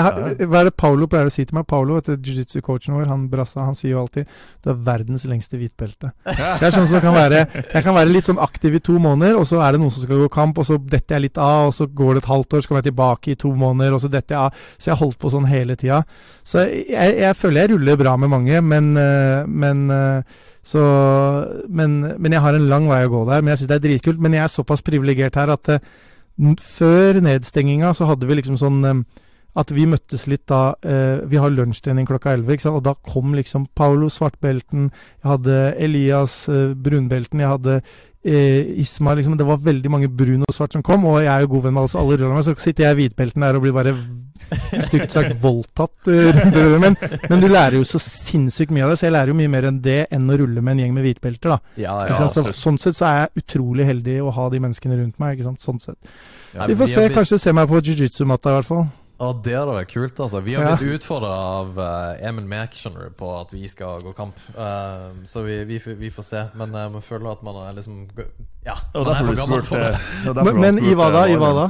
[0.50, 1.64] Hva er det Paolo pleier å si til meg?
[1.70, 4.28] Paolo, jiu-jitsu-coachen vår, han brassa, han sier jo alltid
[4.62, 6.10] du er verdens lengste hvitbelte.
[6.26, 7.46] Det er sånn som kan være.
[7.62, 10.04] Jeg kan være litt sånn aktiv i to måneder, og så er det noen som
[10.04, 12.58] skal gå kamp, og så detter jeg litt av, og så går det et halvt
[12.58, 14.68] år, så kommer jeg tilbake i to måneder, og så detter jeg av.
[14.76, 16.02] Så jeg har holdt på sånn hele tida.
[16.44, 20.82] Så jeg, jeg føler jeg ruller bra med mange, men, øh, men øh, så,
[21.68, 23.42] men, men jeg har en lang vei å gå der.
[23.42, 24.22] Men jeg syns det er dritkult.
[24.22, 25.82] Men jeg er såpass privilegert her at uh,
[26.62, 29.02] før nedstenginga så hadde vi liksom sånn øh,
[29.58, 32.78] at vi møttes litt da eh, Vi har lunsjtrening klokka 11, ikke sant?
[32.80, 34.88] og da kom liksom Paulo svartbelten,
[35.20, 37.76] jeg hadde Elias eh, brunbelten, jeg hadde
[38.24, 41.44] eh, Isma liksom, Det var veldig mange brun og svart som kom, og jeg er
[41.44, 42.46] jo god venn med alle, så alle ruller meg.
[42.46, 43.94] Så sitter jeg i hvitbelten der og blir bare
[44.88, 45.94] stygt sagt voldtatt.
[46.08, 46.96] eh, rundt men,
[47.30, 49.68] men du lærer jo så sinnssykt mye av det, så jeg lærer jo mye mer
[49.68, 51.54] enn det enn å rulle med en gjeng med hvitbelter.
[51.56, 51.60] da.
[51.80, 55.20] Ja, ja, så, sånn sett så er jeg utrolig heldig å ha de menneskene rundt
[55.22, 55.36] meg.
[55.36, 55.64] ikke sant?
[55.64, 56.00] Sånn sett.
[56.52, 58.84] Så vi får se, kanskje se meg på jiu-jitsu-matta i hvert fall.
[59.22, 60.40] Ja, det hadde vært kult, altså.
[60.42, 60.74] Vi har Ja.
[60.76, 64.34] blitt utfordra av uh, Emil Mek skjønner du, på at vi skal gå kamp.
[64.56, 66.40] Uh, så vi, vi, får- vi får se.
[66.58, 68.00] Men uh, man føler at man er liksom
[68.66, 69.92] Ja, Og man er for gammel for det.
[70.42, 71.22] Men, men i hva da?
[71.30, 71.68] I hva da?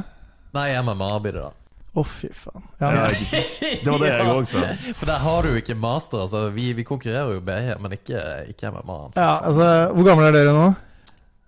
[0.57, 1.51] Nei, MMA blir det, da.
[1.93, 2.63] Å, fy faen.
[2.81, 3.07] Ja, Ja.
[3.13, 4.63] Det var det jeg òg sa.
[4.97, 6.23] For der har du jo ikke master.
[6.25, 8.97] Altså, vi, vi konkurrerer jo BH, men ikke, ikke MMA.
[9.13, 10.71] Ja, altså, Hvor gamle er dere nå?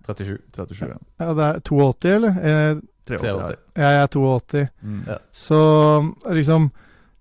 [0.06, 0.38] 37.
[0.54, 1.00] 37, ja.
[1.26, 2.36] Ja, det er 82, eller?
[2.46, 2.76] Eh,
[3.06, 3.20] 83.
[3.22, 3.62] 83.
[3.78, 4.66] ja, jeg er 82.
[4.82, 5.04] Mm.
[5.08, 5.22] Ja.
[5.46, 5.62] Så
[6.34, 6.72] liksom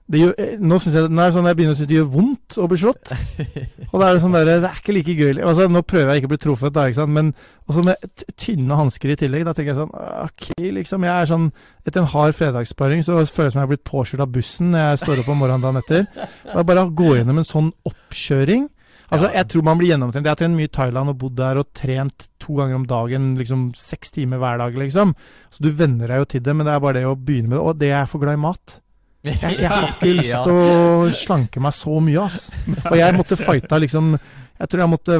[0.05, 1.97] det gjør, eh, Nå synes jeg, nå er det sånn jeg begynner å synes det
[1.97, 3.12] gjør vondt å bli slått.
[3.93, 6.20] Og da er det sånn der, det er ikke like gøy altså, Nå prøver jeg
[6.20, 7.14] ikke å bli truffet, da, ikke sant?
[7.14, 7.30] men
[7.64, 9.47] også med tynne hansker i tillegg.
[9.49, 9.95] Da tenker jeg sånn
[10.26, 11.09] Ok, liksom.
[11.09, 11.49] Jeg er sånn
[11.89, 14.85] Etter en hard fredagssparing så føles det som jeg har blitt påkjørt av bussen når
[14.85, 16.07] jeg står opp om morgenen dagen etter.
[16.45, 18.68] Det jeg bare å gå gjennom en sånn oppkjøring.
[19.15, 20.27] Altså, Jeg tror man blir gjennomtrent.
[20.27, 23.33] Jeg har trent mye i Thailand og bodd der og trent to ganger om dagen,
[23.41, 25.15] liksom seks timer hver dag, liksom.
[25.51, 27.59] Så du venner deg jo til det, men det er bare det å begynne med
[27.59, 27.65] det.
[27.65, 28.81] Og det er jeg for glad i mat.
[29.25, 32.51] Jeg, jeg har ikke lyst til å slanke meg så mye, ass.
[32.91, 35.17] Og jeg måtte fighta liksom Jeg tror jeg måtte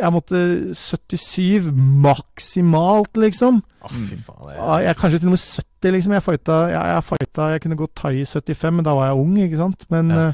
[0.00, 0.40] Jeg måtte
[0.74, 1.68] 77
[2.02, 3.60] maksimalt, liksom.
[3.82, 4.42] Å, fy faen.
[4.48, 6.16] Det Ja, Jeg Kanskje til og med 70, liksom.
[6.18, 9.22] Jeg fighta Jeg, jeg, fighta, jeg kunne gått thai i 75, men da var jeg
[9.22, 9.86] ung, ikke sant.
[9.94, 10.28] Men Ja.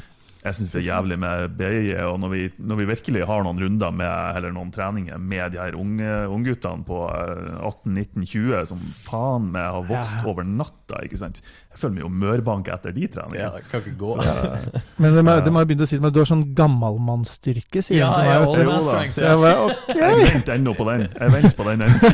[0.45, 3.43] Eh, Jeg syns det er jævlig med BI, og når vi, når vi virkelig har
[3.45, 8.81] noen runder med, eller noen treninger med de her unge ungguttene på eh, 18-19-20 som
[8.95, 10.25] faen meg har vokst Ja.
[10.29, 11.41] over natta, ikke sant.
[11.73, 13.41] Jeg føler meg jo mørbank etter de treningene.
[13.41, 14.13] Ja, det kan ikke gå.
[14.21, 14.35] Så,
[15.01, 17.81] Men det må, det må jeg begynne å si til meg du har sånn gammalmannsstyrke,
[17.83, 18.75] sier Ja, jeg til ja, meg.
[18.75, 19.99] Jo strength, jeg bare, okay.
[19.99, 21.07] jeg venter ennå på den.
[21.11, 22.13] Jeg venter på den ennå.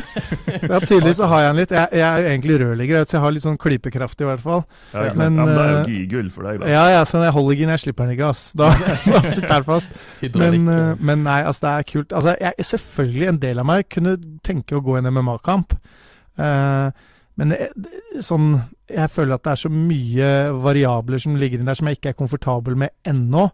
[0.52, 1.70] Ja, Tydeligvis så har jeg en litt.
[1.74, 4.60] Jeg, jeg er jo egentlig rørlegger, så jeg har litt sånn klypekraft i hvert fall.
[4.92, 5.04] Ja.
[5.16, 6.68] Men, ja, men da er jo eh, gi gull for deg, da.
[6.70, 8.50] Ja, ja, så jeg holder ikke inn, jeg slipper den ikke, ass.
[8.56, 8.70] Da,
[9.06, 9.96] da sitter jeg fast.
[10.34, 12.12] Men, eh, men nei, altså, det er kult.
[12.12, 14.16] Altså, jeg, selvfølgelig, en del av meg kunne
[14.46, 15.74] tenke å gå i en MMA-kamp.
[16.40, 16.88] Uh,
[17.36, 18.54] men det, det- sånn
[18.88, 20.28] Jeg føler at det er så mye
[20.64, 23.46] variabler som ligger inn der som jeg ikke er komfortabel med ennå.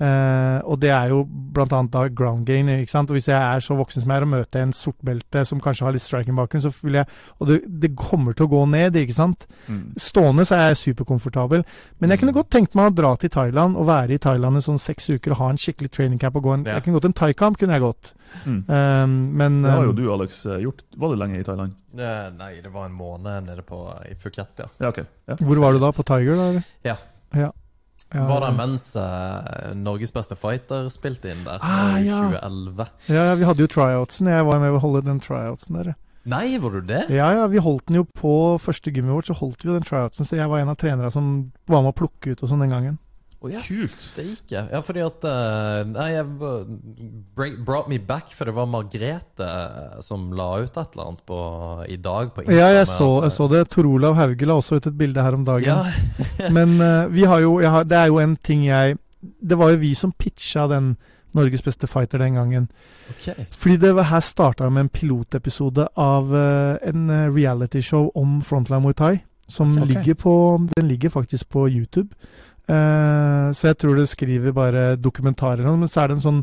[0.00, 1.20] Eh, og det er jo
[1.52, 2.68] annet da ground gain.
[2.68, 3.10] ikke sant?
[3.10, 5.86] Og Hvis jeg er så voksen som jeg er og møter en sortbelte som kanskje
[5.86, 7.06] har litt striking-bakgrunn, så vil jeg
[7.40, 9.46] Og det, det kommer til å gå ned, ikke sant?
[9.68, 9.94] Mm.
[10.00, 11.64] Stående så er jeg superkomfortabel.
[12.00, 14.64] Men jeg kunne godt tenkt meg å dra til Thailand og være i Thailand i
[14.64, 16.36] sånn seks uker og ha en skikkelig training camp.
[16.36, 16.74] og gå en, Ja.
[16.74, 18.14] Jeg kunne gått en thaikamp, kunne jeg gått.
[18.46, 18.64] Mm.
[18.68, 20.82] Uh, men Det har jo um, du, Alex, eh, gjort.
[20.96, 21.74] Var du lenge i Thailand?
[21.92, 24.68] Nei, det var en måned nede på, i Phuket, ja.
[24.80, 25.02] Ja, ok.
[25.28, 25.36] Ja.
[25.36, 25.92] hvor var du da?
[25.92, 26.48] På Tiger, da?
[26.48, 26.62] eller?
[27.36, 27.52] Ja,
[28.12, 31.62] Var det mens uh, Norges beste fighter spilte inn der?
[31.64, 32.20] Ah, i ja.
[32.28, 32.88] 2011?
[33.08, 34.28] ja, ja, vi hadde jo tryoutsen.
[34.28, 35.94] Jeg var med å holde den tryoutsen der.
[36.28, 37.06] Nei, var du det?
[37.10, 39.86] Ja, ja, vi holdt den jo på første gymmet vårt, så holdt vi jo den
[39.86, 40.28] tryoutsen.
[40.28, 41.32] Så jeg var en av trenerne som
[41.66, 43.00] var med å plukke ut og sånn den gangen.
[43.42, 44.18] Å, yes, Kult.
[44.52, 44.68] Jeg.
[44.70, 46.26] Ja, fordi at eh, Nei, jeg
[47.66, 51.38] brought me back, for det var Margrethe eh, som la ut et eller annet på,
[51.90, 52.60] i dag på Instagram.
[52.60, 53.64] Ja, jeg så, jeg så det.
[53.74, 55.66] Tor Olav Hauge la også ut et bilde her om dagen.
[55.66, 59.72] Ja, Men eh, vi har jo har, Det er jo en ting jeg Det var
[59.72, 60.94] jo vi som pitcha den
[61.34, 62.68] Norges beste fighter den gangen.
[63.10, 63.46] Okay.
[63.56, 68.82] Fordi det var, her starta med en pilotepisode av uh, en reality realityshow om Frontline
[68.84, 69.14] Muay Thai.
[69.48, 69.94] Som okay.
[69.94, 70.34] ligger på
[70.76, 72.12] Den ligger faktisk på YouTube.
[72.70, 76.42] Eh, så jeg tror du skriver bare dokumentarer, men så er det en sånn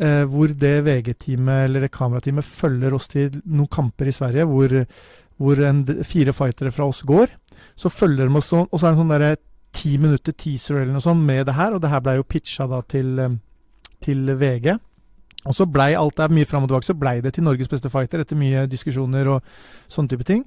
[0.00, 4.74] eh, hvor det VG-teamet eller det kamerateamet følger oss til noen kamper i Sverige, hvor,
[5.36, 7.34] hvor en, fire fightere fra oss går.
[7.78, 9.36] Så følger de oss sånn, og så er det en sånn derre
[9.78, 12.66] ti minutter teaser eller noe sånt med det her, og det her blei jo pitcha
[12.70, 13.36] da til, eh,
[14.04, 14.78] til VG.
[15.48, 17.70] Og så blei alt det er mye fram og tilbake, så blei det til Norges
[17.70, 19.52] beste fighter etter mye diskusjoner og
[19.88, 20.42] sånne type ting.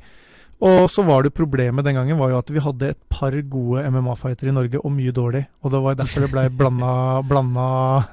[0.62, 3.82] Og så var det problemet den gangen var jo at vi hadde et par gode
[3.90, 5.48] MMA-fightere i Norge, og mye dårlig.
[5.64, 6.92] Og det var derfor det blei blanda,
[7.26, 8.06] blanda,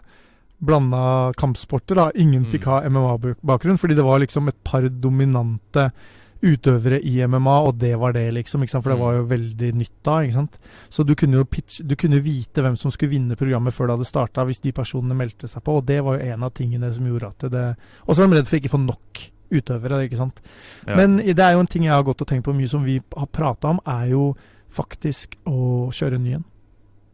[0.61, 1.95] blanda kampsporter.
[1.95, 2.11] da.
[2.15, 2.71] Ingen fikk Mm.
[2.73, 5.93] ha MMA-bakgrunn, fordi det var liksom et par dominante
[6.41, 8.63] utøvere i MMA, og det var det, liksom.
[8.63, 8.85] ikke sant?
[8.85, 9.05] For det Mm.
[9.05, 10.21] var jo veldig nytt da.
[10.23, 10.59] ikke sant?
[10.89, 13.99] Så du kunne jo pitch, du kunne vite hvem som skulle vinne programmet før det
[13.99, 16.93] hadde starta, hvis de personene meldte seg på, og det var jo en av tingene
[16.95, 17.77] som gjorde at det
[18.09, 20.41] Og så var de redd for ikke å få nok utøvere, ikke sant.
[20.87, 20.97] Ja.
[20.97, 22.99] Men det er jo en ting jeg har gått og tenkt på mye, som vi
[23.17, 24.35] har prata om, er jo
[24.75, 26.45] faktisk å kjøre ny en.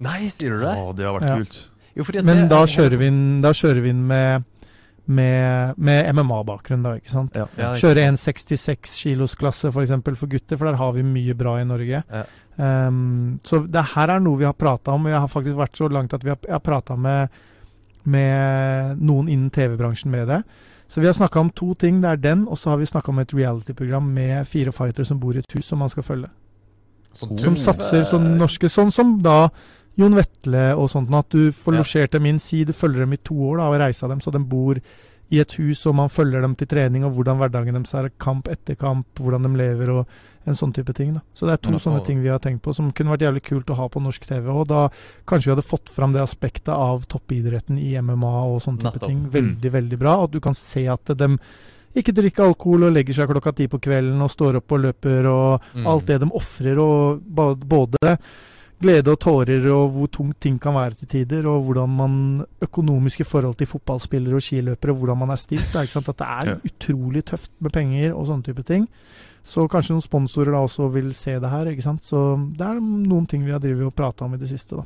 [0.05, 0.73] Nei, sier du det?
[0.75, 1.37] Å, det har vært Ja.
[1.39, 1.71] kult.
[1.95, 3.09] Jo, fordi Men det da er- kjører vi
[3.41, 4.45] da kjører vi inn med,
[5.07, 7.35] med, med MMA-bakgrunn, da, ikke sant.
[7.37, 7.47] Ja.
[7.57, 11.03] Ja, ikke Kjøre en 66 kilos klasse for eksempel for gutter, for der har vi
[11.03, 12.03] mye bra i Norge.
[12.11, 12.25] Ja.
[12.57, 15.89] Um, så det her er noe vi har prata om, jeg har faktisk vært så
[15.91, 17.29] langt at vi har, jeg har prata med,
[18.05, 20.43] med noen innen TV-bransjen med det.
[20.89, 22.01] Så vi har snakka om to ting.
[22.03, 25.19] Det er den, og så har vi snakka om et reality-program med fire fightere som
[25.21, 26.31] bor i et hus som man skal følge.
[27.15, 29.49] Sånn Som satser sånn norske, sånn som da
[29.97, 31.13] Jon Vetle og sånt.
[31.15, 31.79] At du får Ja.
[31.81, 34.33] losjert dem inn, si du følger dem i to år da, og reiser dem, så
[34.33, 34.75] de bor
[35.33, 38.49] i et hus, og man følger dem til trening, og hvordan hverdagen deres er, kamp
[38.49, 40.07] etter kamp, hvordan de lever, og
[40.47, 41.15] en sånn type ting.
[41.15, 41.23] da.
[41.33, 43.43] Så det er to ja, sånne ting vi har tenkt på, som kunne vært jævlig
[43.43, 44.47] kult å ha på norsk TV.
[44.53, 44.91] Og da
[45.27, 49.23] kanskje vi hadde fått fram det aspektet av toppidretten i MMA og sånne type ting.
[49.33, 50.19] Veldig, veldig bra.
[50.25, 51.31] At du kan se at de
[51.97, 55.27] ikke drikker alkohol og legger seg klokka ti på kvelden og står opp og løper
[55.31, 55.87] og Mm.
[55.87, 58.19] alt det de ofrer, og både
[58.85, 62.17] glede og tårer, og hvor tungt ting kan være til tider, og hvordan man
[62.65, 65.67] Økonomiske forhold til fotballspillere og skiløpere, hvordan man er stilt.
[65.73, 66.09] Da, ikke sant?
[66.13, 66.57] At det er Ja.
[66.71, 68.89] utrolig tøft med penger og sånne type ting.
[69.45, 72.03] Så kanskje noen sponsorer da også vil se det her, ikke sant.
[72.03, 74.85] Så det er noen ting vi har drevet og prata om i det siste, da.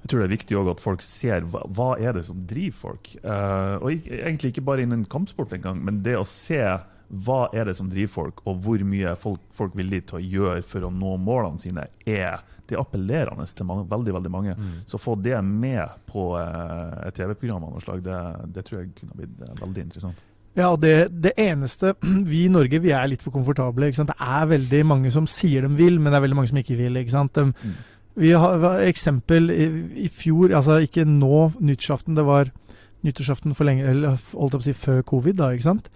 [0.00, 2.72] Jeg tror det er viktig også at folk ser hva, hva er det som driver
[2.72, 3.10] folk.
[3.22, 6.56] Uh, og ikke, egentlig ikke bare innen kampsport engang, men det å se
[7.10, 10.24] hva er det som driver folk, og hvor mye folk, folk vil villige til å
[10.24, 12.40] gjøre for å nå målene sine, er
[12.70, 14.56] det er appellerende til mange, veldig veldig mange.
[14.56, 14.72] Mm.
[14.88, 18.18] Så å få det med på eh, et TV-program av noe slag, det,
[18.56, 20.26] det tror jeg kunne blitt eh, veldig interessant.
[20.58, 21.92] Ja, og det, det eneste
[22.32, 23.90] Vi i Norge vi er litt for komfortable.
[23.90, 24.10] ikke sant?
[24.10, 26.78] Det er veldig mange som sier de vil, men det er veldig mange som ikke
[26.80, 27.00] vil.
[27.00, 27.34] ikke sant?
[27.38, 27.78] De, Mm.
[28.20, 29.66] Vi har vi har eksempel i,
[30.04, 32.50] i fjor, altså ikke nå nyttårsaften, det var
[33.06, 35.86] nyttårsaften for lenge, eller holdt jeg på å si før covid, da, ikke sant.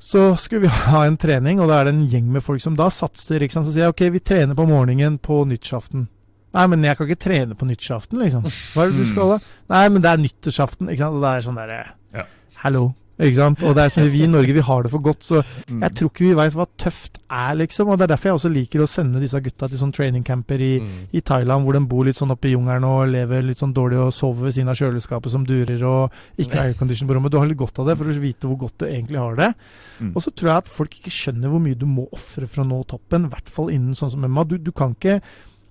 [0.00, 2.76] Så skulle vi ha en trening, og da er det en gjeng med folk som
[2.78, 3.42] da satser.
[3.44, 3.68] ikke sant?
[3.68, 6.08] Så sier jeg ok, vi trener på morgenen på nyttårsaften.
[6.56, 8.48] Nei, men jeg kan ikke trene på nyttårsaften, liksom.
[8.74, 9.38] Hva er det du skal da?
[9.76, 11.18] Nei, men det er nyttårsaften, ikke sant.
[11.20, 11.80] Og det er sånn derre
[12.16, 12.24] Ja.
[12.64, 12.88] Hallo.
[13.20, 13.62] Ikke sant?
[13.68, 15.82] Og det er som vi i Norge, vi har det for godt, så Mm.
[15.84, 17.88] jeg tror ikke vi veit hva tøft er, liksom.
[17.92, 20.70] Og det er derfor jeg også liker å sende disse gutta til sånn trainingcamper i,
[20.80, 21.06] Mm.
[21.14, 23.98] i Thailand, hvor de bor litt sånn oppe i jungelen og lever litt sånn dårlig
[24.00, 27.30] og sover ved siden av kjøleskapet som durer, og ikke har aircondition på rommet.
[27.30, 29.54] Du har litt godt av det for å vite hvor godt du egentlig har det.
[30.00, 30.12] Mm.
[30.16, 32.66] Og så tror jeg at folk ikke skjønner hvor mye du må ofre for å
[32.66, 34.44] nå toppen, i hvert fall innen sånn som Emma.
[34.44, 35.20] Du, du kan ikke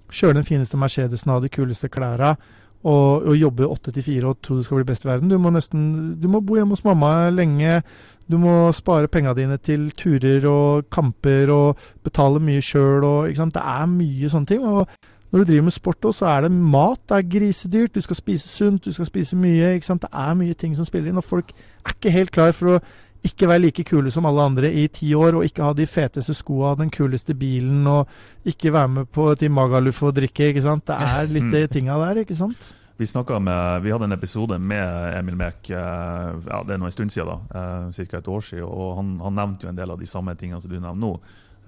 [0.09, 2.37] kjøre den fineste Mercedesen og ha de kuleste klærne
[2.83, 5.29] og, og jobbe åtte til fire og tro du skal bli best i verden.
[5.29, 7.81] Du må nesten Du må bo hjemme hos mamma lenge.
[8.29, 13.03] Du må spare penga dine til turer og kamper og betale mye sjøl.
[13.33, 14.63] Det er mye sånne ting.
[14.63, 14.87] Og
[15.31, 17.01] når du driver med sport òg, så er det mat.
[17.09, 17.95] Det er grisedyrt.
[17.95, 19.73] Du skal spise sunt, du skal spise mye.
[19.73, 20.01] ikke sant?
[20.01, 21.17] Det er mye ting som spiller inn.
[21.17, 21.51] Og folk
[21.85, 22.79] er ikke helt klar for å
[23.25, 26.35] ikke være like kule som alle andre i ti år, og ikke ha de feteste
[26.37, 28.07] skoa, den kuleste bilen, og
[28.47, 30.85] ikke være med på til Magaluf og drikke, ikke sant.
[30.87, 32.69] Det er litt de tinga der, ikke sant.
[32.99, 33.07] Vi,
[33.39, 37.13] med, vi hadde en episode med Emil Mek eh, ja, det er nå en stund
[37.13, 38.17] siden, da, ca.
[38.17, 38.65] et år siden.
[38.67, 41.13] og han, han nevnte jo en del av de samme tingene som du nevner nå.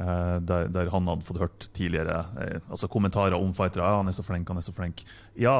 [0.04, 3.88] eh, der, der han hadde fått hørt tidligere eh, altså kommentarer om fightere.
[3.88, 5.06] Ja, han er så flink, han er så flink.
[5.40, 5.56] Ja,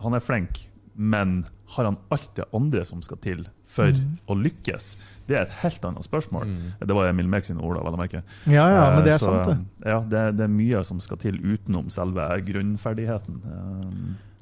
[0.00, 0.62] han er flink,
[0.96, 1.42] men
[1.76, 4.18] har han alt det andre som skal til for Mm.
[4.28, 4.96] å lykkes?
[5.30, 6.42] Det er et helt annet spørsmål.
[6.48, 6.72] Mm.
[6.88, 8.22] Det var Emil Mek sine ord, da, vel å merke.
[8.50, 9.86] Ja, ja, men det Eh, er så, sant, det.
[9.86, 13.38] Ja, det, det er mye som skal til utenom selve grunnferdigheten.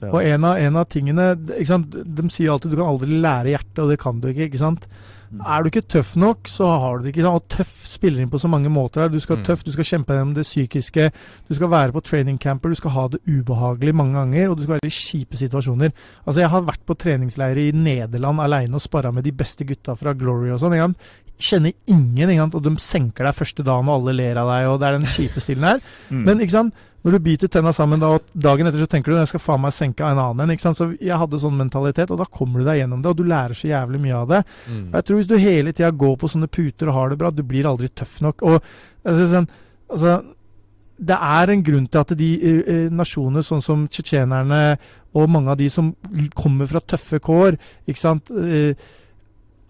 [0.02, 1.34] Eh, Og en av, en av tingene?
[1.34, 4.46] De sier alltid du kan aldri lære hjertet, og det kan du ikke.
[4.48, 4.86] ikke sant?
[5.44, 7.26] Er du ikke tøff nok, så har du det ikke.
[7.28, 9.02] Og tøff spiller inn på så mange måter.
[9.02, 9.08] her.
[9.08, 9.44] Du skal Mm.
[9.44, 11.12] tøff, du skal kjempe gjennom det psykiske,
[11.48, 14.62] du skal være på training camper, du skal ha det ubehagelig mange ganger, og du
[14.62, 15.92] skal være i kjipe situasjoner.
[16.26, 19.94] Altså, Jeg har vært på treningsleire i Nederland aleine og sparra med de beste gutta
[19.96, 20.94] fra Glory og sånn.
[21.38, 22.54] Kjenner ingen, ikke sant?
[22.56, 25.06] og de senker deg første dagen, og alle ler av deg, og det er den
[25.06, 25.80] kjipe stilen her.
[26.10, 26.24] Mm.
[26.24, 26.74] Men ikke sant?
[27.04, 29.62] når du biter tenna sammen, da, og dagen etter så tenker du jeg skal faen
[29.62, 30.74] meg senke en annen en.
[30.74, 33.54] Så Jeg hadde sånn mentalitet, og da kommer du deg gjennom det, og du lærer
[33.54, 34.40] så jævlig mye av det.
[34.66, 34.88] Mm.
[34.90, 37.32] Og jeg tror Hvis du hele tida går på sånne puter og har det bra,
[37.34, 38.44] du blir aldri tøff nok.
[38.46, 38.60] Og
[39.04, 40.22] altså,
[40.98, 44.78] Det er en grunn til at de eh, eh, nasjoner sånn som tsjetsjenerne
[45.14, 45.92] og mange av de som
[46.34, 47.54] kommer fra tøffe kår
[47.86, 48.74] ikke sant, eh,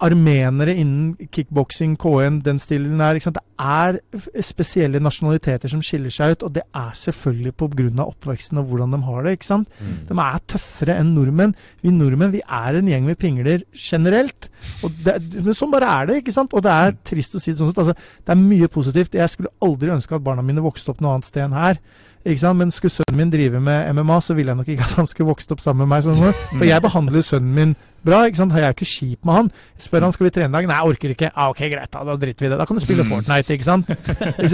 [0.05, 3.19] Armenere innen kickboksing, KN, den stilen der.
[3.19, 3.99] Det er
[4.47, 7.89] spesielle nasjonaliteter som skiller seg ut, og det er selvfølgelig pga.
[8.05, 9.33] oppveksten og hvordan de har det.
[9.39, 9.69] ikke sant?
[9.81, 9.97] Mm.
[10.09, 11.55] De er tøffere enn nordmenn.
[11.83, 14.51] Vi nordmenn vi er en gjeng med pingler generelt.
[14.83, 16.21] Og det, men sånn bare er det.
[16.23, 16.55] ikke sant?
[16.55, 17.73] Og det er trist å si det sånn.
[17.73, 17.95] sett, Altså,
[18.25, 19.15] det er mye positivt.
[19.15, 21.83] Jeg skulle aldri ønske at barna mine vokste opp noe annet sted enn her.
[22.27, 22.59] Ikke sant?
[22.59, 25.31] Men skulle sønnen min drive med MMA, så ville jeg nok ikke at han skulle
[25.31, 26.07] vokst opp sammen med meg.
[26.07, 28.21] Sånn, for jeg behandler sønnen min bra.
[28.27, 28.53] ikke sant?
[28.55, 29.51] Jeg er jo ikke kjip med han.
[29.79, 30.69] Spør han skal vi trene i dag.
[30.71, 31.31] Nei, jeg orker ikke.
[31.35, 32.59] Ah, ok, greit, da, da driter vi i det.
[32.61, 33.57] Da kan du spille Fortnite.
[33.57, 33.93] ikke sant?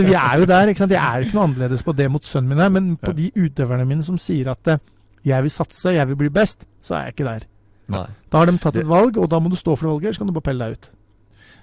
[0.05, 0.73] Vi er jo der.
[0.73, 0.95] ikke sant?
[0.97, 3.31] Jeg er jo ikke noe annerledes på det mot sønnen min her, men på de
[3.37, 4.83] utøverne mine som sier at eh,
[5.25, 7.47] jeg vil satse, jeg vil bli best, så er jeg ikke der.
[7.95, 8.07] Nei.
[8.33, 10.21] Da har de tatt et valg, og da må du stå for det valget, ellers
[10.21, 10.91] kan du bare pelle deg ut.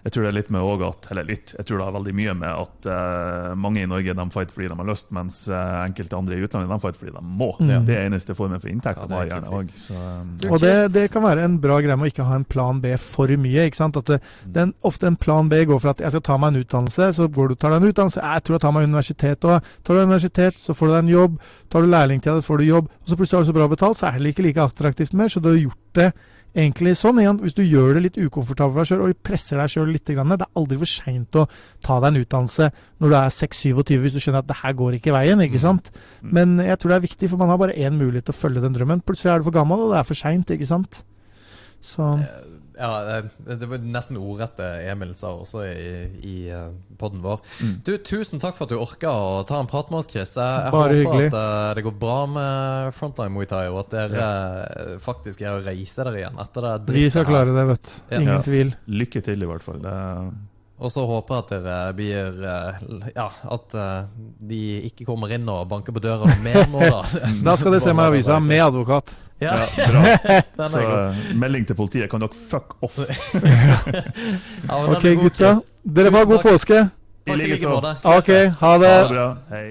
[0.02, 2.14] Jeg tror det er litt med også at, eller litt, jeg tror det har veldig
[2.18, 5.82] mye med at uh, mange i Norge de fighter fordi de har lyst, mens uh,
[5.84, 7.52] enkelte andre i utlandet de fighter fordi de må.
[7.60, 7.74] Mm.
[7.88, 9.74] Det er eneste formen for inntekt Ja, de det er har gjerne òg.
[9.78, 12.48] Så um, Og det, det kan være en bra greie med å ikke ha en
[12.56, 13.68] plan B for mye.
[13.70, 14.00] ikke sant?
[14.02, 14.22] At det,
[14.58, 17.30] den, Ofte en plan B går for at jeg skal ta meg en utdannelse, så
[17.30, 18.26] går du tar deg en utdannelse.
[18.26, 19.72] Jeg tror jeg tar meg universitet òg.
[19.86, 21.40] Tar du universitet, så får du deg en jobb.
[21.72, 22.92] Tar du lærlingtida, så får du jobb.
[23.04, 25.30] Og så plutselig har du så bra betalt, så er det ikke like attraktivt mer.
[25.32, 26.12] Så du har gjort det
[26.56, 27.20] egentlig sånn.
[27.22, 30.06] Igjen, hvis du gjør det litt ukomfortabelt for deg sjøl, og presser deg sjøl litt,
[30.06, 31.46] det er aldri for seint å
[31.82, 34.98] ta deg en utdannelse når du er 6-27, hvis du skjønner at det her går
[35.00, 35.40] ikke veien.
[35.42, 35.66] ikke Mm.
[35.66, 35.92] sant?
[36.22, 36.32] Mm.
[36.34, 38.62] Men jeg tror det er viktig, for man har bare én mulighet til å følge
[38.62, 39.02] den drømmen.
[39.04, 41.04] Plutselig er du for gammel, og det er for seint, ikke sant.
[41.82, 42.04] Så
[42.78, 46.36] Ja, det, var nesten ordrett det Emil sa også i, i
[46.98, 47.40] poden podden vår.
[47.62, 47.76] Mm.
[47.86, 50.34] Du, Tusen takk for at du orka å ta en prat med oss, Chris.
[50.38, 51.32] Jeg, jeg Bare håper hyggelig.
[51.32, 55.00] at eh, det går bra med Frontline Muay Thai, og at dere ja.
[55.04, 58.16] faktisk er å reise dere igjen etter det vi skal klare det, vet du.
[58.16, 58.40] Ingen Ja.
[58.46, 58.74] tvil.
[58.88, 59.82] lykke til, i hvert fall.
[59.84, 59.96] Det,
[60.82, 64.06] Og så håper jeg at dere blir eh, Ja, at eh,
[64.50, 67.04] de ikke kommer inn og banker på døra mer nå, da.
[67.48, 69.14] Da skal de se meg i avisa med advokat.
[69.42, 70.68] Ja, ja, bra.
[70.70, 72.10] Så eh, melding til politiet.
[72.10, 72.98] Kan dere fuck off?
[74.68, 75.54] Ja, Ok, er gutta.
[75.86, 76.82] Dere får ha god påske.
[77.30, 77.96] I like måte.
[78.10, 78.92] Ok, ha det.
[78.98, 79.30] Ha det bra.
[79.54, 79.66] Hei.